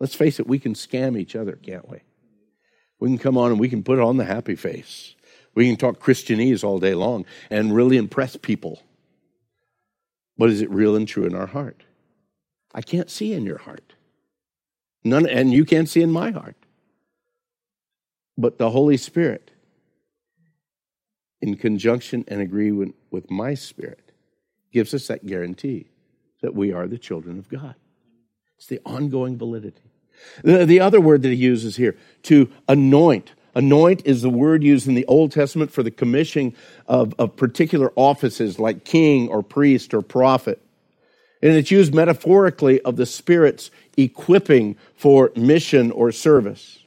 Let's 0.00 0.14
face 0.14 0.38
it, 0.38 0.46
we 0.46 0.58
can 0.58 0.74
scam 0.74 1.18
each 1.18 1.34
other, 1.36 1.52
can't 1.52 1.88
we? 1.88 1.98
We 3.00 3.08
can 3.08 3.18
come 3.18 3.36
on 3.38 3.50
and 3.50 3.60
we 3.60 3.68
can 3.68 3.82
put 3.82 3.98
on 3.98 4.16
the 4.16 4.24
happy 4.24 4.56
face. 4.56 5.14
We 5.54 5.66
can 5.66 5.76
talk 5.76 6.00
Christianese 6.00 6.64
all 6.64 6.78
day 6.78 6.94
long 6.94 7.24
and 7.50 7.74
really 7.74 7.96
impress 7.96 8.36
people. 8.36 8.82
But 10.36 10.50
is 10.50 10.60
it 10.60 10.70
real 10.70 10.94
and 10.94 11.06
true 11.06 11.24
in 11.24 11.34
our 11.34 11.46
heart? 11.46 11.82
I 12.74 12.82
can't 12.82 13.10
see 13.10 13.32
in 13.32 13.44
your 13.44 13.58
heart. 13.58 13.94
None, 15.04 15.26
and 15.26 15.52
you 15.52 15.64
can't 15.64 15.88
see 15.88 16.02
in 16.02 16.12
my 16.12 16.30
heart. 16.30 16.56
But 18.36 18.58
the 18.58 18.70
Holy 18.70 18.96
Spirit, 18.96 19.50
in 21.40 21.56
conjunction 21.56 22.24
and 22.28 22.40
agreement 22.40 22.94
with 23.10 23.30
my 23.30 23.54
spirit, 23.54 24.12
gives 24.72 24.94
us 24.94 25.08
that 25.08 25.26
guarantee 25.26 25.88
that 26.40 26.54
we 26.54 26.72
are 26.72 26.86
the 26.86 26.98
children 26.98 27.38
of 27.38 27.48
God. 27.48 27.74
It's 28.58 28.66
the 28.66 28.80
ongoing 28.84 29.36
validity. 29.36 29.87
The, 30.42 30.66
the 30.66 30.80
other 30.80 31.00
word 31.00 31.22
that 31.22 31.30
he 31.30 31.34
uses 31.34 31.76
here, 31.76 31.96
to 32.24 32.50
anoint. 32.68 33.32
Anoint 33.54 34.02
is 34.04 34.22
the 34.22 34.30
word 34.30 34.62
used 34.62 34.86
in 34.86 34.94
the 34.94 35.06
Old 35.06 35.32
Testament 35.32 35.72
for 35.72 35.82
the 35.82 35.90
commissioning 35.90 36.54
of, 36.86 37.14
of 37.18 37.36
particular 37.36 37.92
offices 37.96 38.58
like 38.58 38.84
king 38.84 39.28
or 39.28 39.42
priest 39.42 39.94
or 39.94 40.02
prophet. 40.02 40.62
And 41.42 41.52
it's 41.52 41.70
used 41.70 41.94
metaphorically 41.94 42.80
of 42.82 42.96
the 42.96 43.06
Spirit's 43.06 43.70
equipping 43.96 44.76
for 44.94 45.32
mission 45.36 45.90
or 45.90 46.12
service. 46.12 46.78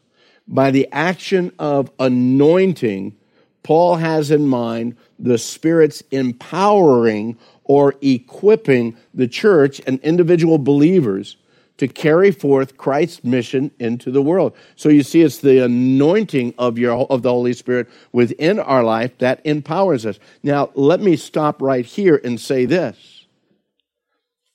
By 0.47 0.71
the 0.71 0.87
action 0.91 1.51
of 1.59 1.91
anointing, 1.99 3.15
Paul 3.63 3.97
has 3.97 4.31
in 4.31 4.47
mind 4.47 4.97
the 5.19 5.37
Spirit's 5.37 6.03
empowering 6.11 7.37
or 7.63 7.95
equipping 8.01 8.97
the 9.13 9.27
church 9.27 9.81
and 9.85 9.99
individual 10.01 10.57
believers 10.57 11.37
to 11.81 11.87
carry 11.87 12.29
forth 12.29 12.77
Christ's 12.77 13.23
mission 13.23 13.71
into 13.79 14.11
the 14.11 14.21
world. 14.21 14.55
So 14.75 14.87
you 14.87 15.01
see, 15.01 15.23
it's 15.23 15.39
the 15.39 15.65
anointing 15.65 16.53
of 16.59 16.77
your 16.77 17.07
of 17.09 17.23
the 17.23 17.31
Holy 17.31 17.53
Spirit 17.53 17.89
within 18.11 18.59
our 18.59 18.83
life 18.83 19.17
that 19.17 19.41
empowers 19.45 20.05
us. 20.05 20.19
Now, 20.43 20.69
let 20.75 20.99
me 20.99 21.15
stop 21.15 21.59
right 21.59 21.83
here 21.83 22.21
and 22.23 22.39
say 22.39 22.65
this. 22.65 23.25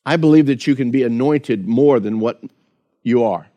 I 0.05 0.17
believe 0.17 0.47
that 0.47 0.69
you 0.69 0.77
can 0.77 0.93
be 0.93 1.03
anointed 1.03 1.67
more 1.67 1.99
than 1.99 2.21
what 2.21 2.41
you 3.03 3.25
are. 3.25 3.49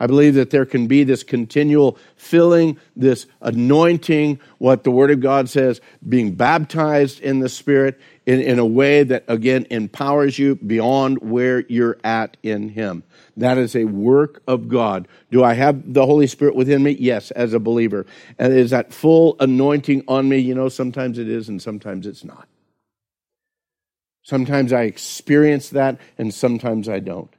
I 0.00 0.08
believe 0.08 0.34
that 0.34 0.50
there 0.50 0.66
can 0.66 0.88
be 0.88 1.04
this 1.04 1.22
continual 1.22 1.98
filling, 2.16 2.78
this 2.96 3.26
anointing, 3.40 4.40
what 4.58 4.82
the 4.82 4.90
Word 4.90 5.12
of 5.12 5.20
God 5.20 5.48
says, 5.48 5.80
being 6.08 6.32
baptized 6.34 7.20
in 7.20 7.38
the 7.38 7.48
Spirit 7.48 8.00
in, 8.26 8.40
in 8.40 8.58
a 8.58 8.66
way 8.66 9.04
that, 9.04 9.24
again, 9.28 9.66
empowers 9.70 10.36
you 10.36 10.56
beyond 10.56 11.18
where 11.18 11.60
you're 11.68 11.98
at 12.02 12.36
in 12.42 12.70
Him. 12.70 13.04
That 13.36 13.56
is 13.56 13.76
a 13.76 13.84
work 13.84 14.42
of 14.48 14.68
God. 14.68 15.06
Do 15.30 15.44
I 15.44 15.54
have 15.54 15.92
the 15.92 16.06
Holy 16.06 16.26
Spirit 16.26 16.56
within 16.56 16.82
me? 16.82 16.96
Yes, 16.98 17.30
as 17.30 17.52
a 17.54 17.60
believer. 17.60 18.04
And 18.36 18.52
is 18.52 18.70
that 18.70 18.92
full 18.92 19.36
anointing 19.38 20.04
on 20.08 20.28
me? 20.28 20.38
You 20.38 20.56
know, 20.56 20.68
sometimes 20.68 21.18
it 21.18 21.28
is 21.28 21.48
and 21.48 21.62
sometimes 21.62 22.04
it's 22.06 22.24
not. 22.24 22.48
Sometimes 24.22 24.72
I 24.72 24.82
experience 24.82 25.68
that 25.70 26.00
and 26.18 26.34
sometimes 26.34 26.88
I 26.88 26.98
don't. 26.98 27.30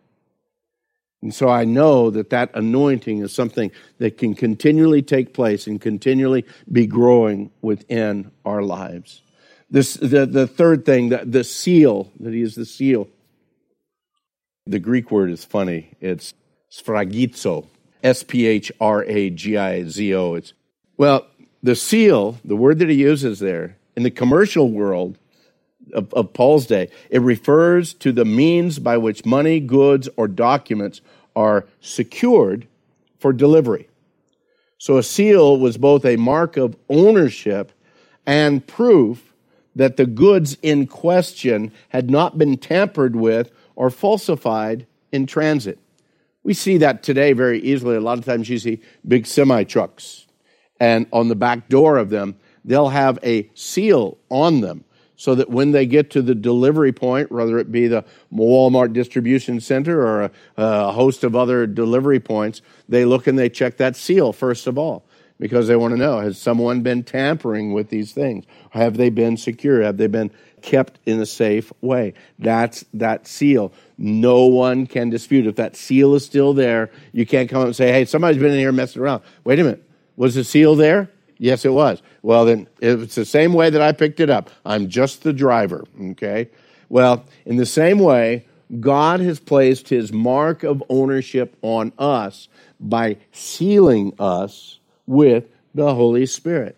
And 1.25 1.33
so 1.33 1.49
I 1.49 1.63
know 1.65 2.11
that 2.11 2.29
that 2.29 2.51
anointing 2.53 3.23
is 3.23 3.33
something 3.33 3.71
that 3.97 4.19
can 4.19 4.35
continually 4.35 5.01
take 5.01 5.33
place 5.33 5.65
and 5.65 5.81
continually 5.81 6.45
be 6.71 6.85
growing 6.85 7.49
within 7.63 8.29
our 8.45 8.61
lives. 8.61 9.23
This, 9.71 9.95
the, 9.95 10.27
the 10.27 10.45
third 10.45 10.85
thing, 10.85 11.09
the, 11.09 11.23
the 11.25 11.43
seal, 11.43 12.11
that 12.19 12.31
he 12.31 12.43
is 12.43 12.53
the 12.53 12.63
seal. 12.63 13.07
The 14.67 14.77
Greek 14.77 15.09
word 15.09 15.31
is 15.31 15.43
funny. 15.43 15.95
It's 15.99 16.35
sphragizo, 16.71 17.65
S 18.03 18.21
P 18.21 18.45
H 18.45 18.71
R 18.79 19.03
A 19.05 19.31
G 19.31 19.57
I 19.57 19.83
Z 19.85 20.13
O. 20.13 20.35
It's, 20.35 20.53
well, 20.95 21.25
the 21.63 21.75
seal, 21.75 22.37
the 22.45 22.55
word 22.55 22.77
that 22.77 22.89
he 22.89 22.97
uses 22.97 23.39
there, 23.39 23.77
in 23.95 24.03
the 24.03 24.11
commercial 24.11 24.69
world, 24.69 25.17
of, 25.93 26.13
of 26.13 26.33
Paul's 26.33 26.65
day. 26.65 26.89
It 27.09 27.21
refers 27.21 27.93
to 27.95 28.11
the 28.11 28.25
means 28.25 28.79
by 28.79 28.97
which 28.97 29.25
money, 29.25 29.59
goods, 29.59 30.09
or 30.17 30.27
documents 30.27 31.01
are 31.35 31.65
secured 31.81 32.67
for 33.19 33.33
delivery. 33.33 33.87
So 34.77 34.97
a 34.97 35.03
seal 35.03 35.57
was 35.57 35.77
both 35.77 36.05
a 36.05 36.15
mark 36.15 36.57
of 36.57 36.75
ownership 36.89 37.71
and 38.25 38.65
proof 38.65 39.33
that 39.75 39.97
the 39.97 40.05
goods 40.05 40.57
in 40.61 40.87
question 40.87 41.71
had 41.89 42.09
not 42.09 42.37
been 42.37 42.57
tampered 42.57 43.15
with 43.15 43.51
or 43.75 43.89
falsified 43.89 44.87
in 45.11 45.25
transit. 45.25 45.79
We 46.43 46.53
see 46.53 46.77
that 46.77 47.03
today 47.03 47.33
very 47.33 47.59
easily. 47.59 47.95
A 47.95 48.01
lot 48.01 48.17
of 48.17 48.25
times 48.25 48.49
you 48.49 48.59
see 48.59 48.79
big 49.07 49.25
semi 49.25 49.63
trucks, 49.63 50.27
and 50.79 51.07
on 51.11 51.27
the 51.27 51.35
back 51.35 51.67
door 51.67 51.97
of 51.97 52.09
them, 52.09 52.37
they'll 52.63 52.89
have 52.89 53.17
a 53.23 53.49
seal 53.53 54.17
on 54.29 54.61
them 54.61 54.85
so 55.15 55.35
that 55.35 55.49
when 55.49 55.71
they 55.71 55.85
get 55.85 56.11
to 56.11 56.21
the 56.21 56.35
delivery 56.35 56.91
point, 56.91 57.31
whether 57.31 57.57
it 57.57 57.71
be 57.71 57.87
the 57.87 58.03
Walmart 58.33 58.93
distribution 58.93 59.59
center 59.59 60.01
or 60.01 60.23
a, 60.23 60.31
a, 60.57 60.91
host 60.91 61.23
of 61.23 61.35
other 61.35 61.65
delivery 61.67 62.19
points, 62.19 62.61
they 62.89 63.05
look 63.05 63.27
and 63.27 63.37
they 63.37 63.49
check 63.49 63.77
that 63.77 63.95
seal 63.95 64.33
first 64.33 64.67
of 64.67 64.77
all 64.77 65.05
because 65.39 65.67
they 65.67 65.75
want 65.75 65.93
to 65.93 65.97
know 65.97 66.19
has 66.19 66.37
someone 66.37 66.81
been 66.81 67.03
tampering 67.03 67.73
with 67.73 67.89
these 67.89 68.11
things? 68.11 68.45
Have 68.71 68.97
they 68.97 69.09
been 69.09 69.37
secure? 69.37 69.81
Have 69.81 69.97
they 69.97 70.07
been 70.07 70.31
kept 70.61 70.99
in 71.05 71.19
a 71.19 71.25
safe 71.25 71.71
way? 71.81 72.13
That's 72.39 72.85
that 72.93 73.27
seal. 73.27 73.73
No 73.97 74.45
one 74.45 74.87
can 74.87 75.09
dispute. 75.09 75.47
If 75.47 75.55
that 75.55 75.75
seal 75.75 76.15
is 76.15 76.25
still 76.25 76.53
there, 76.53 76.91
you 77.11 77.25
can't 77.25 77.49
come 77.49 77.61
up 77.61 77.67
and 77.67 77.75
say, 77.75 77.91
hey, 77.91 78.05
somebody's 78.05 78.41
been 78.41 78.51
in 78.51 78.59
here 78.59 78.71
messing 78.71 79.01
around. 79.01 79.23
Wait 79.43 79.59
a 79.59 79.63
minute. 79.63 79.83
Was 80.17 80.35
the 80.35 80.43
seal 80.43 80.75
there? 80.75 81.09
Yes, 81.37 81.65
it 81.65 81.73
was. 81.73 82.01
Well, 82.21 82.45
then 82.45 82.67
it's 82.81 83.15
the 83.15 83.25
same 83.25 83.53
way 83.53 83.69
that 83.69 83.81
I 83.81 83.91
picked 83.91 84.19
it 84.19 84.29
up. 84.29 84.49
I'm 84.65 84.87
just 84.87 85.23
the 85.23 85.33
driver, 85.33 85.83
okay? 86.11 86.49
Well, 86.89 87.25
in 87.45 87.57
the 87.57 87.65
same 87.65 87.99
way, 87.99 88.45
God 88.79 89.19
has 89.19 89.39
placed 89.39 89.89
his 89.89 90.11
mark 90.13 90.63
of 90.63 90.83
ownership 90.89 91.55
on 91.61 91.91
us 91.99 92.47
by 92.79 93.17
sealing 93.31 94.13
us 94.17 94.79
with 95.05 95.45
the 95.73 95.93
Holy 95.93 96.25
Spirit. 96.25 96.77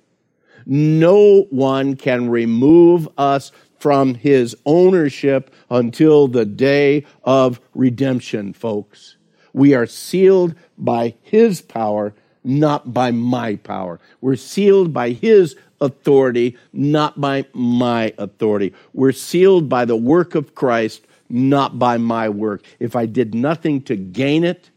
No 0.65 1.43
one 1.49 1.95
can 1.95 2.29
remove 2.29 3.07
us 3.17 3.51
from 3.79 4.15
his 4.15 4.55
ownership 4.65 5.53
until 5.69 6.27
the 6.27 6.45
day 6.45 7.05
of 7.23 7.61
redemption, 7.73 8.53
folks. 8.53 9.15
We 9.53 9.73
are 9.73 9.85
sealed 9.85 10.55
by 10.77 11.15
his 11.21 11.61
power 11.61 12.13
not 12.47 12.93
by 12.93 13.11
my 13.11 13.57
power. 13.57 13.99
We're 14.21 14.37
sealed 14.37 14.93
by 14.93 15.11
His 15.11 15.55
authority, 15.81 16.57
not 16.73 17.19
by 17.19 17.45
my 17.53 18.13
authority. 18.17 18.73
We're 18.93 19.11
sealed 19.11 19.69
by 19.69 19.85
the 19.85 19.95
work 19.95 20.33
of 20.33 20.55
Christ, 20.55 21.05
not 21.29 21.77
by 21.77 21.97
my 21.97 22.29
work. 22.29 22.63
If 22.79 22.95
I 22.95 23.05
did 23.05 23.35
nothing 23.35 23.81
to 23.83 23.95
gain 23.95 24.43
it, 24.43 24.69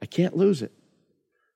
I 0.00 0.06
can't 0.06 0.36
lose 0.36 0.62
it. 0.62 0.72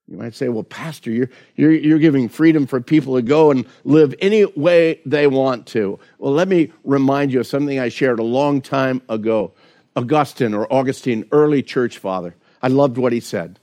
You 0.08 0.16
might 0.16 0.34
say, 0.34 0.48
well, 0.48 0.62
Pastor, 0.62 1.10
you're, 1.10 1.30
you're, 1.56 1.72
you're 1.72 1.98
giving 1.98 2.28
freedom 2.28 2.66
for 2.66 2.80
people 2.80 3.16
to 3.16 3.22
go 3.22 3.50
and 3.50 3.66
live 3.82 4.14
any 4.20 4.44
way 4.44 5.00
they 5.04 5.26
want 5.26 5.66
to. 5.68 5.98
Well, 6.18 6.32
let 6.32 6.46
me 6.46 6.72
remind 6.84 7.32
you 7.32 7.40
of 7.40 7.46
something 7.46 7.78
I 7.78 7.88
shared 7.88 8.20
a 8.20 8.24
long 8.24 8.60
time 8.60 9.02
ago. 9.08 9.52
Augustine 9.96 10.54
or 10.54 10.72
Augustine, 10.72 11.26
early 11.32 11.62
church 11.62 11.98
father. 11.98 12.36
I 12.62 12.68
loved 12.68 12.98
what 12.98 13.12
he 13.12 13.18
said. 13.18 13.58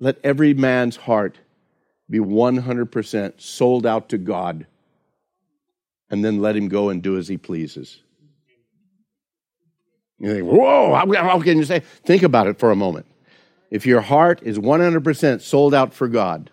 Let 0.00 0.18
every 0.24 0.54
man's 0.54 0.96
heart 0.96 1.38
be 2.08 2.18
100% 2.18 3.40
sold 3.40 3.86
out 3.86 4.08
to 4.08 4.18
God, 4.18 4.66
and 6.10 6.24
then 6.24 6.40
let 6.40 6.56
him 6.56 6.68
go 6.68 6.88
and 6.88 7.02
do 7.02 7.16
as 7.18 7.28
he 7.28 7.36
pleases. 7.36 8.02
You 10.18 10.34
think, 10.34 10.46
whoa, 10.46 10.94
how, 10.94 11.40
can 11.40 11.58
you 11.58 11.64
say? 11.64 11.80
Think 12.04 12.22
about 12.22 12.46
it 12.46 12.58
for 12.58 12.70
a 12.70 12.76
moment. 12.76 13.06
If 13.70 13.86
your 13.86 14.00
heart 14.00 14.40
is 14.42 14.58
100% 14.58 15.40
sold 15.40 15.72
out 15.72 15.94
for 15.94 16.08
God, 16.08 16.50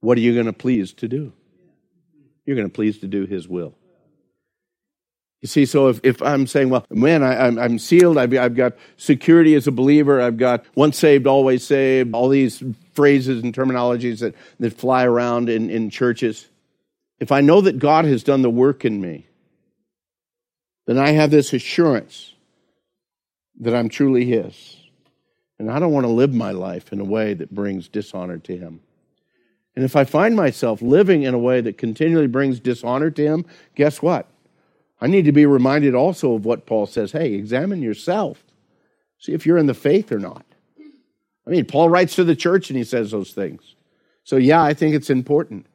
what 0.00 0.18
are 0.18 0.20
you 0.20 0.34
going 0.34 0.46
to 0.46 0.52
please 0.52 0.92
to 0.94 1.08
do? 1.08 1.32
You're 2.44 2.56
going 2.56 2.68
to 2.68 2.74
please 2.74 2.98
to 2.98 3.06
do 3.06 3.24
His 3.24 3.48
will. 3.48 3.74
You 5.42 5.48
see, 5.48 5.66
so 5.66 5.88
if, 5.88 6.00
if 6.04 6.22
I'm 6.22 6.46
saying, 6.46 6.70
well, 6.70 6.86
man, 6.88 7.24
I, 7.24 7.34
am 7.34 7.58
I'm, 7.58 7.64
I'm 7.64 7.78
sealed, 7.80 8.16
I've, 8.16 8.32
I've 8.32 8.54
got 8.54 8.74
security 8.96 9.56
as 9.56 9.66
a 9.66 9.72
believer, 9.72 10.20
I've 10.20 10.36
got 10.36 10.64
once 10.76 10.96
saved, 10.96 11.26
always 11.26 11.66
saved, 11.66 12.14
all 12.14 12.28
these 12.28 12.62
phrases 12.94 13.42
and 13.42 13.52
terminologies 13.52 14.20
that, 14.20 14.36
that 14.60 14.72
fly 14.72 15.04
around 15.04 15.48
in, 15.48 15.68
in 15.68 15.90
churches. 15.90 16.48
If 17.18 17.32
I 17.32 17.40
know 17.40 17.60
that 17.60 17.80
God 17.80 18.04
has 18.04 18.22
done 18.22 18.42
the 18.42 18.50
work 18.50 18.84
in 18.84 19.00
me, 19.00 19.26
then 20.86 20.96
I 20.96 21.10
have 21.10 21.32
this 21.32 21.52
assurance 21.52 22.34
that 23.60 23.74
I'm 23.74 23.88
truly 23.88 24.24
His. 24.24 24.76
And 25.58 25.70
I 25.70 25.80
don't 25.80 25.92
want 25.92 26.06
to 26.06 26.12
live 26.12 26.32
my 26.32 26.52
life 26.52 26.92
in 26.92 27.00
a 27.00 27.04
way 27.04 27.34
that 27.34 27.52
brings 27.52 27.88
dishonor 27.88 28.38
to 28.38 28.56
Him. 28.56 28.80
And 29.74 29.84
if 29.84 29.96
I 29.96 30.04
find 30.04 30.36
myself 30.36 30.82
living 30.82 31.22
in 31.22 31.34
a 31.34 31.38
way 31.38 31.60
that 31.60 31.78
continually 31.78 32.26
brings 32.28 32.60
dishonor 32.60 33.10
to 33.10 33.22
Him, 33.22 33.44
guess 33.74 34.00
what? 34.00 34.28
I 35.02 35.08
need 35.08 35.24
to 35.24 35.32
be 35.32 35.46
reminded 35.46 35.96
also 35.96 36.34
of 36.34 36.44
what 36.44 36.64
Paul 36.64 36.86
says 36.86 37.10
hey, 37.10 37.34
examine 37.34 37.82
yourself. 37.82 38.44
See 39.18 39.32
if 39.32 39.44
you're 39.44 39.58
in 39.58 39.66
the 39.66 39.74
faith 39.74 40.12
or 40.12 40.20
not. 40.20 40.46
I 41.44 41.50
mean, 41.50 41.64
Paul 41.64 41.90
writes 41.90 42.14
to 42.14 42.24
the 42.24 42.36
church 42.36 42.70
and 42.70 42.76
he 42.76 42.84
says 42.84 43.10
those 43.10 43.32
things. 43.32 43.74
So, 44.22 44.36
yeah, 44.36 44.62
I 44.62 44.74
think 44.74 44.94
it's 44.94 45.10
important. 45.10 45.66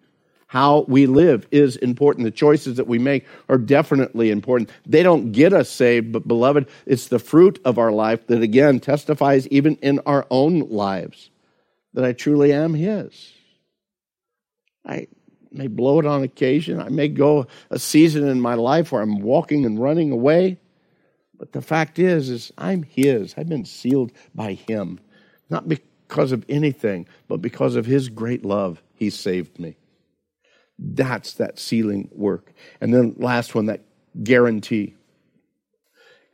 How 0.47 0.85
we 0.87 1.07
live 1.07 1.45
is 1.51 1.75
important. 1.75 2.23
The 2.23 2.31
choices 2.31 2.77
that 2.77 2.87
we 2.87 2.99
make 2.99 3.25
are 3.49 3.57
definitely 3.57 4.31
important. 4.31 4.69
They 4.85 5.03
don't 5.03 5.33
get 5.33 5.51
us 5.51 5.69
saved, 5.69 6.13
but 6.13 6.25
beloved, 6.25 6.69
it's 6.85 7.09
the 7.09 7.19
fruit 7.19 7.59
of 7.65 7.77
our 7.77 7.91
life 7.91 8.25
that 8.27 8.41
again 8.41 8.79
testifies 8.79 9.45
even 9.49 9.75
in 9.81 9.99
our 10.05 10.25
own 10.31 10.69
lives 10.69 11.31
that 11.93 12.05
I 12.05 12.13
truly 12.13 12.53
am 12.53 12.75
His. 12.75 13.33
I, 14.85 15.07
may 15.57 15.67
blow 15.67 15.99
it 15.99 16.05
on 16.05 16.23
occasion. 16.23 16.79
I 16.79 16.89
may 16.89 17.07
go 17.07 17.47
a 17.69 17.79
season 17.79 18.27
in 18.27 18.39
my 18.39 18.53
life 18.53 18.91
where 18.91 19.01
I'm 19.01 19.19
walking 19.19 19.65
and 19.65 19.81
running 19.81 20.11
away. 20.11 20.59
But 21.37 21.51
the 21.51 21.61
fact 21.61 21.99
is, 21.99 22.29
is 22.29 22.51
I'm 22.57 22.83
His. 22.83 23.33
I've 23.37 23.49
been 23.49 23.65
sealed 23.65 24.11
by 24.33 24.53
Him, 24.53 24.99
not 25.49 25.67
because 25.67 26.31
of 26.31 26.45
anything, 26.49 27.07
but 27.27 27.41
because 27.41 27.75
of 27.75 27.85
His 27.85 28.09
great 28.09 28.43
love. 28.45 28.81
He 28.95 29.09
saved 29.09 29.59
me. 29.59 29.77
That's 30.79 31.33
that 31.33 31.59
sealing 31.59 32.09
work. 32.11 32.53
And 32.81 32.93
then 32.93 33.15
last 33.17 33.55
one, 33.55 33.67
that 33.67 33.81
guarantee. 34.23 34.95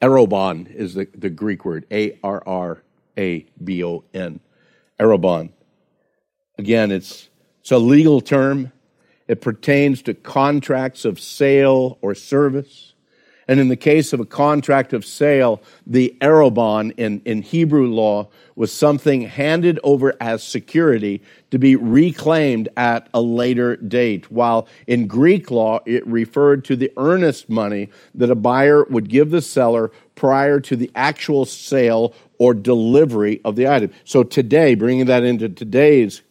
Arrabon 0.02 0.74
is 0.74 0.96
the, 0.96 1.08
the 1.16 1.30
Greek 1.30 1.64
word, 1.64 1.86
A 1.92 2.20
R 2.24 2.44
R 2.46 2.84
A 3.18 3.46
B 3.64 3.84
O 3.84 4.04
N. 4.14 4.40
Arrabon. 5.00 5.52
Again, 6.58 6.92
it's, 6.92 7.30
it's 7.62 7.72
a 7.72 7.78
legal 7.78 8.22
term. 8.22 8.72
It 9.28 9.42
pertains 9.42 10.02
to 10.04 10.14
contracts 10.14 11.06
of 11.06 11.20
sale 11.20 11.98
or 12.02 12.14
service. 12.16 12.94
And 13.48 13.60
in 13.60 13.68
the 13.68 13.76
case 13.76 14.14
of 14.14 14.20
a 14.20 14.26
contract 14.26 14.94
of 14.94 15.06
sale, 15.06 15.62
the 15.86 16.16
arrabon 16.22 16.94
in, 16.98 17.22
in 17.26 17.42
Hebrew 17.42 17.88
law 17.88 18.30
was 18.56 18.72
something 18.72 19.24
handed 19.24 19.80
over 19.84 20.16
as 20.22 20.44
security 20.44 21.22
to 21.52 21.60
be 21.60 21.76
reclaimed 21.76 22.70
at 22.78 23.10
a 23.14 23.22
later 23.22 23.76
date, 23.76 24.32
while 24.32 24.68
in 24.88 25.08
Greek 25.08 25.52
law 25.52 25.82
it 25.86 26.08
referred 26.08 26.64
to 26.66 26.76
the 26.76 26.92
earnest 26.96 27.50
money 27.50 27.90
that 28.16 28.32
a 28.32 28.36
buyer 28.36 28.86
would 28.86 29.10
give 29.10 29.30
the 29.30 29.42
seller 29.42 29.92
prior 30.16 30.62
to 30.62 30.78
the 30.78 30.92
actual 30.96 31.46
sale 31.46 32.14
or 32.38 32.54
delivery 32.54 33.42
of 33.44 33.56
the 33.56 33.68
item. 33.68 33.92
So 34.06 34.24
today, 34.24 34.76
bringing 34.76 35.08
that 35.08 35.24
into 35.24 35.50
today's 35.50 36.22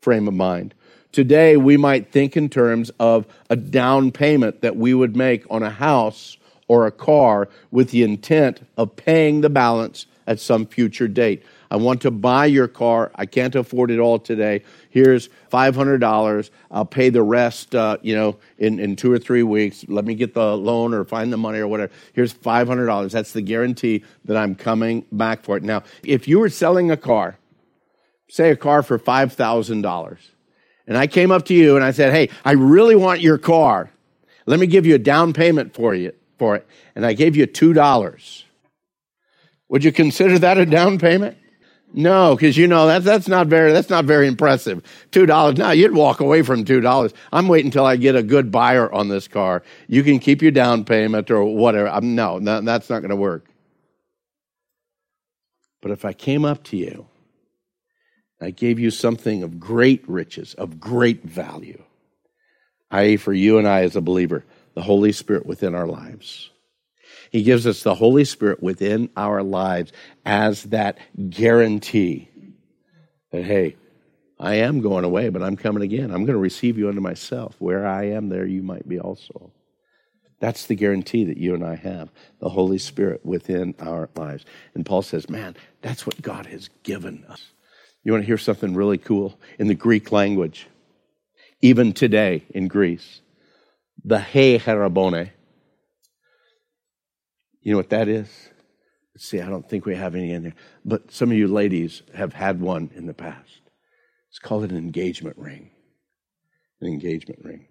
frame 0.00 0.28
of 0.28 0.34
mind, 0.34 0.74
Today, 1.14 1.56
we 1.56 1.76
might 1.76 2.10
think 2.10 2.36
in 2.36 2.48
terms 2.48 2.90
of 2.98 3.24
a 3.48 3.54
down 3.54 4.10
payment 4.10 4.62
that 4.62 4.74
we 4.74 4.94
would 4.94 5.14
make 5.14 5.44
on 5.48 5.62
a 5.62 5.70
house 5.70 6.36
or 6.66 6.88
a 6.88 6.90
car 6.90 7.48
with 7.70 7.92
the 7.92 8.02
intent 8.02 8.66
of 8.76 8.96
paying 8.96 9.40
the 9.40 9.48
balance 9.48 10.06
at 10.26 10.40
some 10.40 10.66
future 10.66 11.06
date. 11.06 11.44
I 11.70 11.76
want 11.76 12.02
to 12.02 12.10
buy 12.10 12.46
your 12.46 12.66
car. 12.66 13.12
I 13.14 13.26
can't 13.26 13.54
afford 13.54 13.92
it 13.92 14.00
all 14.00 14.18
today. 14.18 14.64
Here's 14.90 15.28
$500. 15.52 16.50
I'll 16.72 16.84
pay 16.84 17.10
the 17.10 17.22
rest, 17.22 17.76
uh, 17.76 17.98
you 18.02 18.16
know, 18.16 18.36
in, 18.58 18.80
in 18.80 18.96
two 18.96 19.12
or 19.12 19.20
three 19.20 19.44
weeks. 19.44 19.84
Let 19.86 20.04
me 20.04 20.16
get 20.16 20.34
the 20.34 20.56
loan 20.56 20.94
or 20.94 21.04
find 21.04 21.32
the 21.32 21.36
money 21.36 21.60
or 21.60 21.68
whatever. 21.68 21.92
Here's 22.12 22.34
$500. 22.34 23.12
That's 23.12 23.32
the 23.32 23.40
guarantee 23.40 24.02
that 24.24 24.36
I'm 24.36 24.56
coming 24.56 25.04
back 25.12 25.44
for 25.44 25.58
it. 25.58 25.62
Now, 25.62 25.84
if 26.02 26.26
you 26.26 26.40
were 26.40 26.48
selling 26.48 26.90
a 26.90 26.96
car, 26.96 27.38
say 28.26 28.50
a 28.50 28.56
car 28.56 28.82
for 28.82 28.98
$5,000, 28.98 30.18
and 30.86 30.96
I 30.96 31.06
came 31.06 31.30
up 31.30 31.46
to 31.46 31.54
you 31.54 31.76
and 31.76 31.84
I 31.84 31.90
said, 31.92 32.12
Hey, 32.12 32.30
I 32.44 32.52
really 32.52 32.96
want 32.96 33.20
your 33.20 33.38
car. 33.38 33.90
Let 34.46 34.60
me 34.60 34.66
give 34.66 34.86
you 34.86 34.94
a 34.94 34.98
down 34.98 35.32
payment 35.32 35.74
for 35.74 35.94
you 35.94 36.12
for 36.38 36.56
it. 36.56 36.66
And 36.94 37.06
I 37.06 37.14
gave 37.14 37.36
you 37.36 37.46
$2. 37.46 38.44
Would 39.68 39.84
you 39.84 39.92
consider 39.92 40.38
that 40.38 40.58
a 40.58 40.66
down 40.66 40.98
payment? 40.98 41.38
No, 41.96 42.34
because 42.34 42.56
you 42.56 42.66
know 42.66 42.88
that's 42.88 43.04
that's 43.04 43.28
not 43.28 43.46
very 43.46 43.72
that's 43.72 43.88
not 43.88 44.04
very 44.04 44.26
impressive. 44.26 44.82
Two 45.12 45.26
dollars. 45.26 45.58
Now 45.58 45.70
you'd 45.70 45.94
walk 45.94 46.18
away 46.18 46.42
from 46.42 46.64
two 46.64 46.80
dollars. 46.80 47.12
I'm 47.32 47.46
waiting 47.46 47.68
until 47.68 47.86
I 47.86 47.94
get 47.94 48.16
a 48.16 48.22
good 48.22 48.50
buyer 48.50 48.92
on 48.92 49.08
this 49.08 49.28
car. 49.28 49.62
You 49.86 50.02
can 50.02 50.18
keep 50.18 50.42
your 50.42 50.50
down 50.50 50.84
payment 50.84 51.30
or 51.30 51.44
whatever. 51.44 51.88
I'm, 51.88 52.16
no, 52.16 52.38
no, 52.38 52.60
that's 52.62 52.90
not 52.90 52.98
going 52.98 53.10
to 53.10 53.16
work. 53.16 53.46
But 55.82 55.92
if 55.92 56.04
I 56.04 56.12
came 56.12 56.44
up 56.44 56.64
to 56.64 56.76
you 56.76 57.06
I 58.44 58.50
gave 58.50 58.78
you 58.78 58.90
something 58.90 59.42
of 59.42 59.58
great 59.58 60.08
riches, 60.08 60.54
of 60.54 60.78
great 60.78 61.24
value. 61.24 61.82
I, 62.90 63.16
for 63.16 63.32
you 63.32 63.58
and 63.58 63.66
I 63.66 63.82
as 63.82 63.96
a 63.96 64.00
believer, 64.00 64.44
the 64.74 64.82
Holy 64.82 65.12
Spirit 65.12 65.46
within 65.46 65.74
our 65.74 65.86
lives. 65.86 66.50
He 67.30 67.42
gives 67.42 67.66
us 67.66 67.82
the 67.82 67.94
Holy 67.94 68.24
Spirit 68.24 68.62
within 68.62 69.08
our 69.16 69.42
lives 69.42 69.92
as 70.24 70.64
that 70.64 70.98
guarantee 71.30 72.28
that, 73.32 73.44
hey, 73.44 73.76
I 74.38 74.56
am 74.56 74.80
going 74.80 75.04
away, 75.04 75.30
but 75.30 75.42
I'm 75.42 75.56
coming 75.56 75.82
again. 75.82 76.10
I'm 76.10 76.26
going 76.26 76.34
to 76.34 76.38
receive 76.38 76.76
you 76.76 76.88
unto 76.88 77.00
myself. 77.00 77.56
Where 77.58 77.86
I 77.86 78.10
am, 78.10 78.28
there 78.28 78.46
you 78.46 78.62
might 78.62 78.86
be 78.88 79.00
also. 79.00 79.52
That's 80.38 80.66
the 80.66 80.74
guarantee 80.74 81.24
that 81.24 81.38
you 81.38 81.54
and 81.54 81.64
I 81.64 81.76
have 81.76 82.10
the 82.40 82.50
Holy 82.50 82.78
Spirit 82.78 83.24
within 83.24 83.74
our 83.80 84.10
lives. 84.16 84.44
And 84.74 84.84
Paul 84.84 85.02
says, 85.02 85.30
man, 85.30 85.56
that's 85.80 86.06
what 86.06 86.20
God 86.20 86.46
has 86.46 86.68
given 86.82 87.24
us. 87.28 87.53
You 88.04 88.12
want 88.12 88.22
to 88.22 88.26
hear 88.26 88.38
something 88.38 88.74
really 88.74 88.98
cool? 88.98 89.38
In 89.58 89.66
the 89.66 89.74
Greek 89.74 90.12
language, 90.12 90.68
even 91.62 91.92
today 91.94 92.44
in 92.50 92.68
Greece, 92.68 93.22
the 94.04 94.20
he 94.20 94.58
herabone. 94.58 95.30
You 97.62 97.72
know 97.72 97.78
what 97.78 97.88
that 97.90 98.08
is? 98.08 98.28
See, 99.16 99.40
I 99.40 99.48
don't 99.48 99.66
think 99.68 99.86
we 99.86 99.94
have 99.94 100.14
any 100.14 100.32
in 100.32 100.42
there. 100.42 100.54
But 100.84 101.10
some 101.10 101.30
of 101.30 101.36
you 101.36 101.48
ladies 101.48 102.02
have 102.14 102.34
had 102.34 102.60
one 102.60 102.90
in 102.94 103.06
the 103.06 103.14
past. 103.14 103.60
It's 104.28 104.38
called 104.38 104.64
an 104.64 104.76
engagement 104.76 105.38
ring. 105.38 105.70
An 106.80 106.88
engagement 106.88 107.40
ring. 107.42 107.68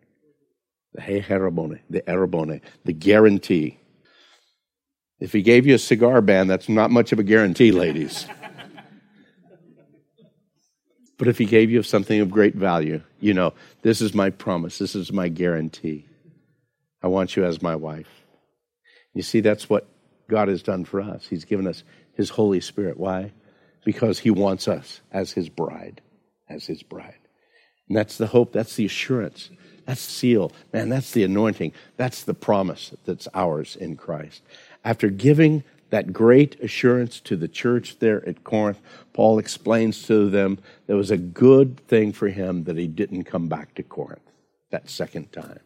The 0.93 1.02
he 1.02 1.19
herabone, 1.19 1.82
the 1.89 2.02
arrabon, 2.02 2.62
the 2.86 2.93
guarantee. 2.93 3.80
If 5.19 5.34
he 5.34 5.41
gave 5.41 5.67
you 5.67 5.76
a 5.76 5.80
cigar 5.80 6.22
band, 6.22 6.50
that's 6.50 6.69
not 6.69 6.89
much 6.89 7.12
of 7.12 7.19
a 7.19 7.24
guarantee, 7.24 7.72
ladies. 7.72 8.26
but 11.17 11.28
if 11.28 11.38
he 11.38 11.45
gave 11.45 11.69
you 11.69 11.84
something 11.84 12.19
of 12.19 12.32
great 12.32 12.56
value, 12.56 13.02
you 13.19 13.34
know, 13.34 13.54
this 13.82 14.02
is 14.02 14.13
my 14.13 14.30
promise, 14.30 14.78
this 14.78 14.95
is 14.95 15.12
my 15.12 15.30
guarantee. 15.30 16.06
I 17.02 17.08
want 17.08 17.36
you 17.36 17.45
as 17.45 17.62
my 17.62 17.76
wife. 17.76 18.10
You 19.13 19.21
see, 19.21 19.41
that's 19.41 19.69
what 19.69 19.88
God 20.30 20.47
has 20.47 20.63
done 20.63 20.86
for 20.86 21.02
us. 21.02 21.28
He's 21.28 21.45
given 21.45 21.67
us 21.67 21.84
His 22.15 22.30
Holy 22.30 22.62
Spirit. 22.62 22.97
Why? 22.97 23.32
Because 23.86 24.19
He 24.19 24.32
wants 24.32 24.67
us 24.67 25.02
as 25.12 25.32
His 25.34 25.49
bride, 25.49 26.02
as 26.49 26.65
His 26.65 26.82
bride. 26.82 27.19
And 27.88 27.97
that's 27.97 28.17
the 28.17 28.28
hope, 28.28 28.54
that's 28.54 28.76
the 28.76 28.86
assurance, 28.86 29.49
that's 29.86 30.06
the 30.06 30.12
seal. 30.12 30.52
Man, 30.71 30.89
that's 30.89 31.12
the 31.12 31.23
anointing, 31.23 31.73
that's 31.97 32.23
the 32.23 32.34
promise 32.34 32.93
that's 33.06 33.28
ours 33.34 33.76
in 33.76 33.97
Christ. 33.97 34.41
After 34.84 35.10
giving 35.10 35.63
that 35.93 36.12
great 36.12 36.60
assurance 36.60 37.19
to 37.19 37.36
the 37.36 37.47
church 37.47 37.99
there 37.99 38.27
at 38.27 38.43
Corinth, 38.43 38.82
Paul 39.13 39.38
explains 39.38 40.01
to 40.08 40.27
them 40.27 40.58
there 40.88 40.95
was 40.95 41.12
a 41.12 41.17
good 41.17 41.79
thing 41.88 42.12
for 42.12 42.29
him 42.29 42.63
that 42.63 42.77
he 42.77 42.88
didn't 42.88 43.25
come 43.25 43.47
back 43.47 43.75
to 43.75 43.84
Corinth 43.84 44.27
that 44.71 44.89
second 44.89 45.32
time. 45.32 45.60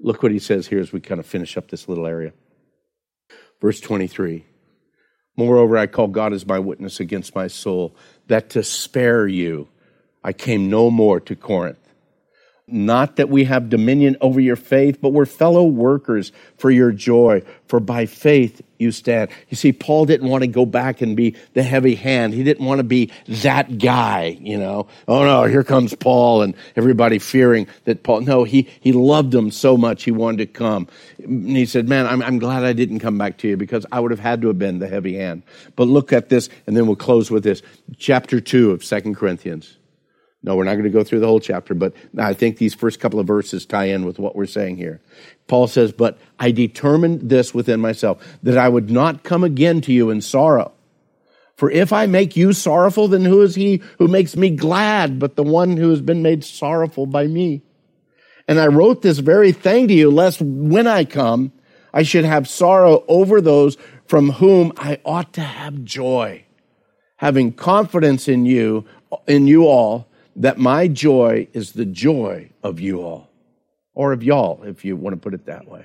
Look 0.00 0.20
what 0.20 0.32
he 0.32 0.40
says 0.40 0.66
here 0.66 0.80
as 0.80 0.92
we 0.92 0.98
kind 0.98 1.20
of 1.20 1.26
finish 1.26 1.56
up 1.56 1.70
this 1.70 1.88
little 1.88 2.08
area. 2.08 2.32
Verse 3.60 3.78
23 3.78 4.44
Moreover, 5.36 5.78
I 5.78 5.86
call 5.86 6.08
God 6.08 6.32
as 6.32 6.44
my 6.44 6.58
witness 6.58 6.98
against 6.98 7.36
my 7.36 7.46
soul, 7.46 7.94
that 8.26 8.50
to 8.50 8.64
spare 8.64 9.28
you 9.28 9.68
I 10.24 10.32
came 10.32 10.68
no 10.68 10.90
more 10.90 11.20
to 11.20 11.36
Corinth. 11.36 11.85
Not 12.68 13.14
that 13.14 13.28
we 13.28 13.44
have 13.44 13.68
dominion 13.68 14.16
over 14.20 14.40
your 14.40 14.56
faith, 14.56 15.00
but 15.00 15.10
we're 15.10 15.24
fellow 15.24 15.62
workers 15.62 16.32
for 16.58 16.68
your 16.68 16.90
joy, 16.90 17.42
for 17.68 17.78
by 17.78 18.06
faith 18.06 18.60
you 18.78 18.90
stand. 18.90 19.30
You 19.48 19.56
see, 19.56 19.72
Paul 19.72 20.04
didn't 20.04 20.28
want 20.28 20.42
to 20.42 20.48
go 20.48 20.66
back 20.66 21.00
and 21.00 21.16
be 21.16 21.36
the 21.54 21.62
heavy 21.62 21.94
hand. 21.94 22.34
He 22.34 22.42
didn't 22.42 22.66
want 22.66 22.80
to 22.80 22.82
be 22.82 23.12
that 23.28 23.78
guy, 23.78 24.36
you 24.40 24.58
know. 24.58 24.88
Oh 25.06 25.22
no, 25.22 25.44
here 25.44 25.62
comes 25.62 25.94
Paul 25.94 26.42
and 26.42 26.56
everybody 26.74 27.20
fearing 27.20 27.68
that 27.84 28.02
Paul. 28.02 28.22
No, 28.22 28.42
he, 28.42 28.68
he 28.80 28.92
loved 28.92 29.30
them 29.30 29.52
so 29.52 29.76
much 29.76 30.02
he 30.02 30.10
wanted 30.10 30.38
to 30.38 30.46
come. 30.46 30.88
And 31.22 31.56
he 31.56 31.66
said, 31.66 31.88
man, 31.88 32.08
I'm, 32.08 32.20
I'm 32.20 32.40
glad 32.40 32.64
I 32.64 32.72
didn't 32.72 32.98
come 32.98 33.16
back 33.16 33.36
to 33.38 33.48
you 33.48 33.56
because 33.56 33.86
I 33.92 34.00
would 34.00 34.10
have 34.10 34.18
had 34.18 34.42
to 34.42 34.48
have 34.48 34.58
been 34.58 34.80
the 34.80 34.88
heavy 34.88 35.14
hand. 35.14 35.44
But 35.76 35.86
look 35.86 36.12
at 36.12 36.30
this 36.30 36.48
and 36.66 36.76
then 36.76 36.88
we'll 36.88 36.96
close 36.96 37.30
with 37.30 37.44
this. 37.44 37.62
Chapter 37.96 38.40
two 38.40 38.72
of 38.72 38.82
Second 38.82 39.14
Corinthians. 39.14 39.76
No, 40.42 40.54
we're 40.54 40.64
not 40.64 40.74
going 40.74 40.84
to 40.84 40.90
go 40.90 41.02
through 41.02 41.20
the 41.20 41.26
whole 41.26 41.40
chapter, 41.40 41.74
but 41.74 41.92
I 42.16 42.32
think 42.32 42.58
these 42.58 42.74
first 42.74 43.00
couple 43.00 43.18
of 43.18 43.26
verses 43.26 43.66
tie 43.66 43.86
in 43.86 44.04
with 44.04 44.18
what 44.18 44.36
we're 44.36 44.46
saying 44.46 44.76
here. 44.76 45.00
Paul 45.48 45.66
says, 45.66 45.92
But 45.92 46.18
I 46.38 46.50
determined 46.52 47.28
this 47.28 47.52
within 47.54 47.80
myself, 47.80 48.22
that 48.42 48.58
I 48.58 48.68
would 48.68 48.90
not 48.90 49.24
come 49.24 49.42
again 49.42 49.80
to 49.82 49.92
you 49.92 50.10
in 50.10 50.20
sorrow. 50.20 50.72
For 51.56 51.70
if 51.70 51.92
I 51.92 52.06
make 52.06 52.36
you 52.36 52.52
sorrowful, 52.52 53.08
then 53.08 53.24
who 53.24 53.40
is 53.40 53.54
he 53.54 53.82
who 53.98 54.08
makes 54.08 54.36
me 54.36 54.50
glad 54.50 55.18
but 55.18 55.36
the 55.36 55.42
one 55.42 55.78
who 55.78 55.88
has 55.88 56.02
been 56.02 56.22
made 56.22 56.44
sorrowful 56.44 57.06
by 57.06 57.26
me? 57.26 57.62
And 58.46 58.60
I 58.60 58.66
wrote 58.66 59.02
this 59.02 59.18
very 59.18 59.52
thing 59.52 59.88
to 59.88 59.94
you, 59.94 60.10
lest 60.10 60.40
when 60.42 60.86
I 60.86 61.04
come, 61.04 61.52
I 61.94 62.02
should 62.02 62.26
have 62.26 62.46
sorrow 62.46 63.04
over 63.08 63.40
those 63.40 63.78
from 64.06 64.32
whom 64.32 64.72
I 64.76 65.00
ought 65.04 65.32
to 65.32 65.40
have 65.40 65.82
joy, 65.82 66.44
having 67.16 67.52
confidence 67.52 68.28
in 68.28 68.44
you, 68.44 68.84
in 69.26 69.46
you 69.46 69.66
all 69.66 70.08
that 70.36 70.58
my 70.58 70.86
joy 70.86 71.48
is 71.52 71.72
the 71.72 71.86
joy 71.86 72.50
of 72.62 72.78
you 72.78 73.00
all, 73.00 73.30
or 73.94 74.12
of 74.12 74.22
y'all, 74.22 74.62
if 74.62 74.84
you 74.84 74.94
want 74.94 75.14
to 75.14 75.20
put 75.20 75.34
it 75.34 75.46
that 75.46 75.66
way. 75.66 75.84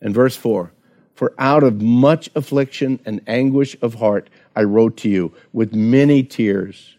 And 0.00 0.14
verse 0.14 0.36
4 0.36 0.72
For 1.14 1.32
out 1.38 1.62
of 1.62 1.80
much 1.80 2.28
affliction 2.34 3.00
and 3.06 3.22
anguish 3.26 3.76
of 3.80 3.94
heart 3.94 4.28
I 4.56 4.64
wrote 4.64 4.96
to 4.98 5.08
you 5.08 5.32
with 5.52 5.72
many 5.72 6.22
tears, 6.24 6.96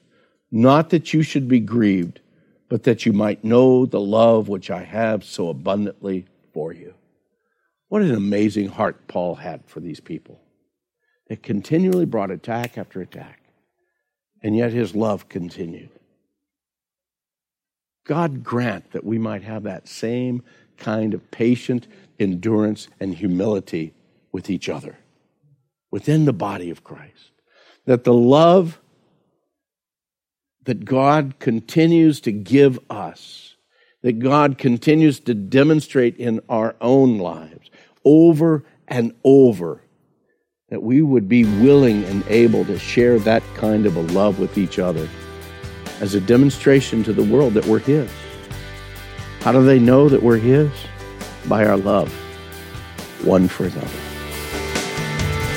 not 0.49 0.89
that 0.91 1.13
you 1.13 1.21
should 1.21 1.47
be 1.47 1.59
grieved, 1.59 2.21
but 2.69 2.83
that 2.83 3.05
you 3.05 3.13
might 3.13 3.43
know 3.43 3.85
the 3.85 3.99
love 3.99 4.47
which 4.47 4.71
I 4.71 4.83
have 4.83 5.23
so 5.23 5.49
abundantly 5.49 6.25
for 6.53 6.73
you. 6.73 6.93
What 7.89 8.01
an 8.01 8.15
amazing 8.15 8.69
heart 8.69 9.07
Paul 9.07 9.35
had 9.35 9.65
for 9.67 9.81
these 9.81 9.99
people. 9.99 10.39
It 11.27 11.43
continually 11.43 12.05
brought 12.05 12.31
attack 12.31 12.77
after 12.77 13.01
attack, 13.01 13.41
and 14.41 14.55
yet 14.55 14.71
his 14.71 14.95
love 14.95 15.27
continued. 15.27 15.89
God 18.05 18.43
grant 18.43 18.91
that 18.91 19.03
we 19.03 19.17
might 19.17 19.43
have 19.43 19.63
that 19.63 19.87
same 19.87 20.43
kind 20.77 21.13
of 21.13 21.31
patient 21.31 21.87
endurance 22.19 22.87
and 22.99 23.13
humility 23.13 23.93
with 24.31 24.49
each 24.49 24.69
other 24.69 24.97
within 25.91 26.25
the 26.25 26.33
body 26.33 26.69
of 26.69 26.83
Christ. 26.83 27.31
That 27.85 28.03
the 28.03 28.13
love 28.13 28.79
that 30.65 30.85
God 30.85 31.35
continues 31.39 32.21
to 32.21 32.31
give 32.31 32.79
us, 32.89 33.55
that 34.01 34.19
God 34.19 34.57
continues 34.57 35.19
to 35.21 35.33
demonstrate 35.33 36.17
in 36.17 36.41
our 36.49 36.75
own 36.81 37.17
lives 37.17 37.69
over 38.03 38.63
and 38.87 39.13
over, 39.23 39.81
that 40.69 40.83
we 40.83 41.01
would 41.01 41.27
be 41.27 41.43
willing 41.43 42.03
and 42.05 42.23
able 42.27 42.65
to 42.65 42.77
share 42.77 43.19
that 43.19 43.43
kind 43.55 43.85
of 43.85 43.95
a 43.95 44.01
love 44.01 44.39
with 44.39 44.57
each 44.57 44.79
other 44.79 45.07
as 46.01 46.15
a 46.15 46.21
demonstration 46.21 47.03
to 47.03 47.13
the 47.13 47.23
world 47.23 47.53
that 47.53 47.65
we're 47.65 47.79
His. 47.79 48.09
How 49.41 49.51
do 49.51 49.63
they 49.63 49.79
know 49.79 50.09
that 50.09 50.21
we're 50.21 50.37
His? 50.37 50.71
By 51.47 51.65
our 51.65 51.77
love, 51.77 52.11
one 53.23 53.47
for 53.47 53.65
another. 53.65 53.87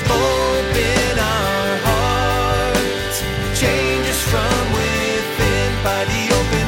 Open 0.05 1.19
our 1.19 1.77
hearts, 1.83 3.21
change 3.59 4.05
us 4.07 4.21
from 4.29 4.71
within 4.73 5.83
by 5.83 6.05
the 6.05 6.29
open 6.39 6.67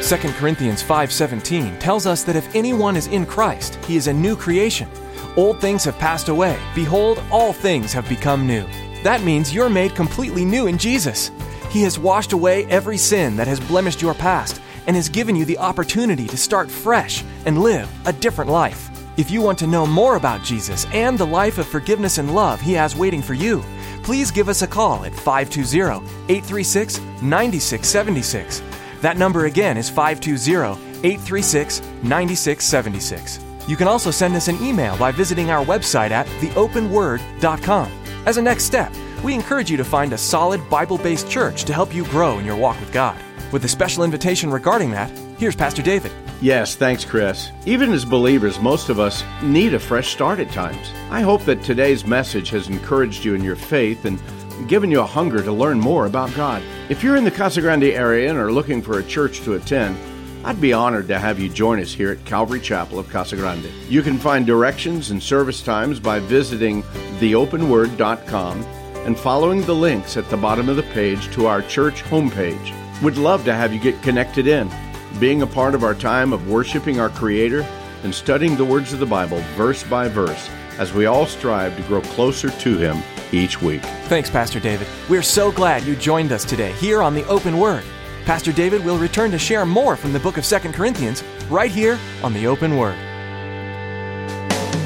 word. 0.00 0.22
2 0.22 0.32
Corinthians 0.38 0.82
5:17 0.82 1.78
tells 1.80 2.06
us 2.06 2.22
that 2.22 2.36
if 2.36 2.54
anyone 2.54 2.96
is 2.96 3.08
in 3.08 3.26
Christ, 3.26 3.74
he 3.86 3.96
is 3.96 4.06
a 4.06 4.12
new 4.12 4.36
creation. 4.36 4.88
Old 5.36 5.60
things 5.60 5.84
have 5.84 5.98
passed 5.98 6.28
away; 6.28 6.56
behold, 6.74 7.22
all 7.30 7.52
things 7.52 7.92
have 7.92 8.08
become 8.08 8.46
new. 8.46 8.64
That 9.02 9.22
means 9.22 9.54
you're 9.54 9.70
made 9.70 9.94
completely 9.94 10.44
new 10.44 10.66
in 10.66 10.76
Jesus. 10.76 11.30
He 11.70 11.82
has 11.82 11.98
washed 11.98 12.32
away 12.32 12.66
every 12.66 12.98
sin 12.98 13.36
that 13.36 13.46
has 13.46 13.60
blemished 13.60 14.02
your 14.02 14.14
past 14.14 14.60
and 14.86 14.96
has 14.96 15.08
given 15.08 15.36
you 15.36 15.44
the 15.44 15.58
opportunity 15.58 16.26
to 16.26 16.36
start 16.36 16.70
fresh 16.70 17.24
and 17.46 17.62
live 17.62 17.88
a 18.06 18.12
different 18.12 18.50
life. 18.50 18.90
If 19.16 19.30
you 19.30 19.42
want 19.42 19.58
to 19.60 19.66
know 19.66 19.86
more 19.86 20.16
about 20.16 20.42
Jesus 20.42 20.86
and 20.92 21.18
the 21.18 21.26
life 21.26 21.58
of 21.58 21.66
forgiveness 21.66 22.18
and 22.18 22.34
love 22.34 22.60
He 22.60 22.72
has 22.74 22.96
waiting 22.96 23.22
for 23.22 23.34
you, 23.34 23.62
please 24.02 24.30
give 24.30 24.48
us 24.48 24.62
a 24.62 24.66
call 24.66 25.04
at 25.04 25.14
520 25.14 26.04
836 26.28 26.98
9676. 27.22 28.62
That 29.00 29.16
number 29.16 29.46
again 29.46 29.76
is 29.76 29.88
520 29.88 30.80
836 31.06 31.80
9676. 32.02 33.40
You 33.68 33.76
can 33.76 33.88
also 33.88 34.10
send 34.10 34.34
us 34.34 34.48
an 34.48 34.62
email 34.62 34.96
by 34.96 35.12
visiting 35.12 35.50
our 35.50 35.64
website 35.64 36.10
at 36.10 36.26
theopenword.com. 36.26 37.99
As 38.26 38.36
a 38.36 38.42
next 38.42 38.64
step, 38.64 38.92
we 39.24 39.34
encourage 39.34 39.70
you 39.70 39.78
to 39.78 39.84
find 39.84 40.12
a 40.12 40.18
solid 40.18 40.68
Bible 40.68 40.98
based 40.98 41.30
church 41.30 41.64
to 41.64 41.72
help 41.72 41.94
you 41.94 42.04
grow 42.04 42.38
in 42.38 42.44
your 42.44 42.56
walk 42.56 42.78
with 42.78 42.92
God. 42.92 43.18
With 43.50 43.64
a 43.64 43.68
special 43.68 44.04
invitation 44.04 44.50
regarding 44.50 44.90
that, 44.90 45.10
here's 45.38 45.56
Pastor 45.56 45.80
David. 45.80 46.12
Yes, 46.42 46.76
thanks, 46.76 47.04
Chris. 47.04 47.50
Even 47.64 47.92
as 47.92 48.04
believers, 48.04 48.60
most 48.60 48.90
of 48.90 49.00
us 49.00 49.24
need 49.42 49.72
a 49.72 49.78
fresh 49.78 50.12
start 50.12 50.38
at 50.38 50.50
times. 50.52 50.92
I 51.10 51.22
hope 51.22 51.42
that 51.44 51.62
today's 51.62 52.06
message 52.06 52.50
has 52.50 52.68
encouraged 52.68 53.24
you 53.24 53.34
in 53.34 53.42
your 53.42 53.56
faith 53.56 54.04
and 54.04 54.20
given 54.68 54.90
you 54.90 55.00
a 55.00 55.06
hunger 55.06 55.42
to 55.42 55.52
learn 55.52 55.80
more 55.80 56.04
about 56.04 56.34
God. 56.34 56.62
If 56.90 57.02
you're 57.02 57.16
in 57.16 57.24
the 57.24 57.30
Casa 57.30 57.62
Grande 57.62 57.84
area 57.84 58.28
and 58.28 58.38
are 58.38 58.52
looking 58.52 58.82
for 58.82 58.98
a 58.98 59.04
church 59.04 59.40
to 59.40 59.54
attend, 59.54 59.98
I'd 60.44 60.60
be 60.60 60.72
honored 60.72 61.08
to 61.08 61.18
have 61.18 61.38
you 61.38 61.48
join 61.48 61.80
us 61.80 61.92
here 61.92 62.12
at 62.12 62.24
Calvary 62.24 62.60
Chapel 62.60 62.98
of 62.98 63.08
Casa 63.10 63.36
Grande. 63.36 63.70
You 63.88 64.02
can 64.02 64.18
find 64.18 64.46
directions 64.46 65.10
and 65.10 65.22
service 65.22 65.62
times 65.62 66.00
by 66.00 66.20
visiting 66.20 66.82
theopenword.com 67.20 68.62
and 69.06 69.18
following 69.18 69.62
the 69.62 69.74
links 69.74 70.16
at 70.16 70.28
the 70.30 70.36
bottom 70.36 70.68
of 70.68 70.76
the 70.76 70.82
page 70.82 71.30
to 71.32 71.46
our 71.46 71.62
church 71.62 72.02
homepage. 72.04 72.74
We'd 73.02 73.16
love 73.16 73.44
to 73.44 73.54
have 73.54 73.72
you 73.72 73.80
get 73.80 74.02
connected 74.02 74.46
in, 74.46 74.70
being 75.18 75.42
a 75.42 75.46
part 75.46 75.74
of 75.74 75.84
our 75.84 75.94
time 75.94 76.32
of 76.32 76.48
worshiping 76.48 76.98
our 76.98 77.10
Creator 77.10 77.66
and 78.02 78.14
studying 78.14 78.56
the 78.56 78.64
words 78.64 78.92
of 78.92 78.98
the 78.98 79.06
Bible 79.06 79.40
verse 79.54 79.82
by 79.84 80.08
verse 80.08 80.48
as 80.78 80.92
we 80.92 81.06
all 81.06 81.26
strive 81.26 81.76
to 81.76 81.82
grow 81.82 82.00
closer 82.00 82.50
to 82.50 82.78
Him 82.78 83.02
each 83.32 83.60
week. 83.60 83.82
Thanks, 84.08 84.30
Pastor 84.30 84.60
David. 84.60 84.86
We're 85.08 85.22
so 85.22 85.52
glad 85.52 85.84
you 85.84 85.96
joined 85.96 86.32
us 86.32 86.44
today 86.44 86.72
here 86.72 87.02
on 87.02 87.14
the 87.14 87.26
Open 87.26 87.58
Word. 87.58 87.84
Pastor 88.24 88.52
David 88.52 88.84
will 88.84 88.98
return 88.98 89.30
to 89.30 89.38
share 89.38 89.66
more 89.66 89.96
from 89.96 90.12
the 90.12 90.20
book 90.20 90.36
of 90.36 90.44
2 90.44 90.58
Corinthians 90.72 91.22
right 91.48 91.70
here 91.70 91.98
on 92.22 92.32
the 92.32 92.46
Open 92.46 92.76
Word. 92.76 92.96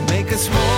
Make 0.09 0.33
us 0.33 0.49
more 0.49 0.74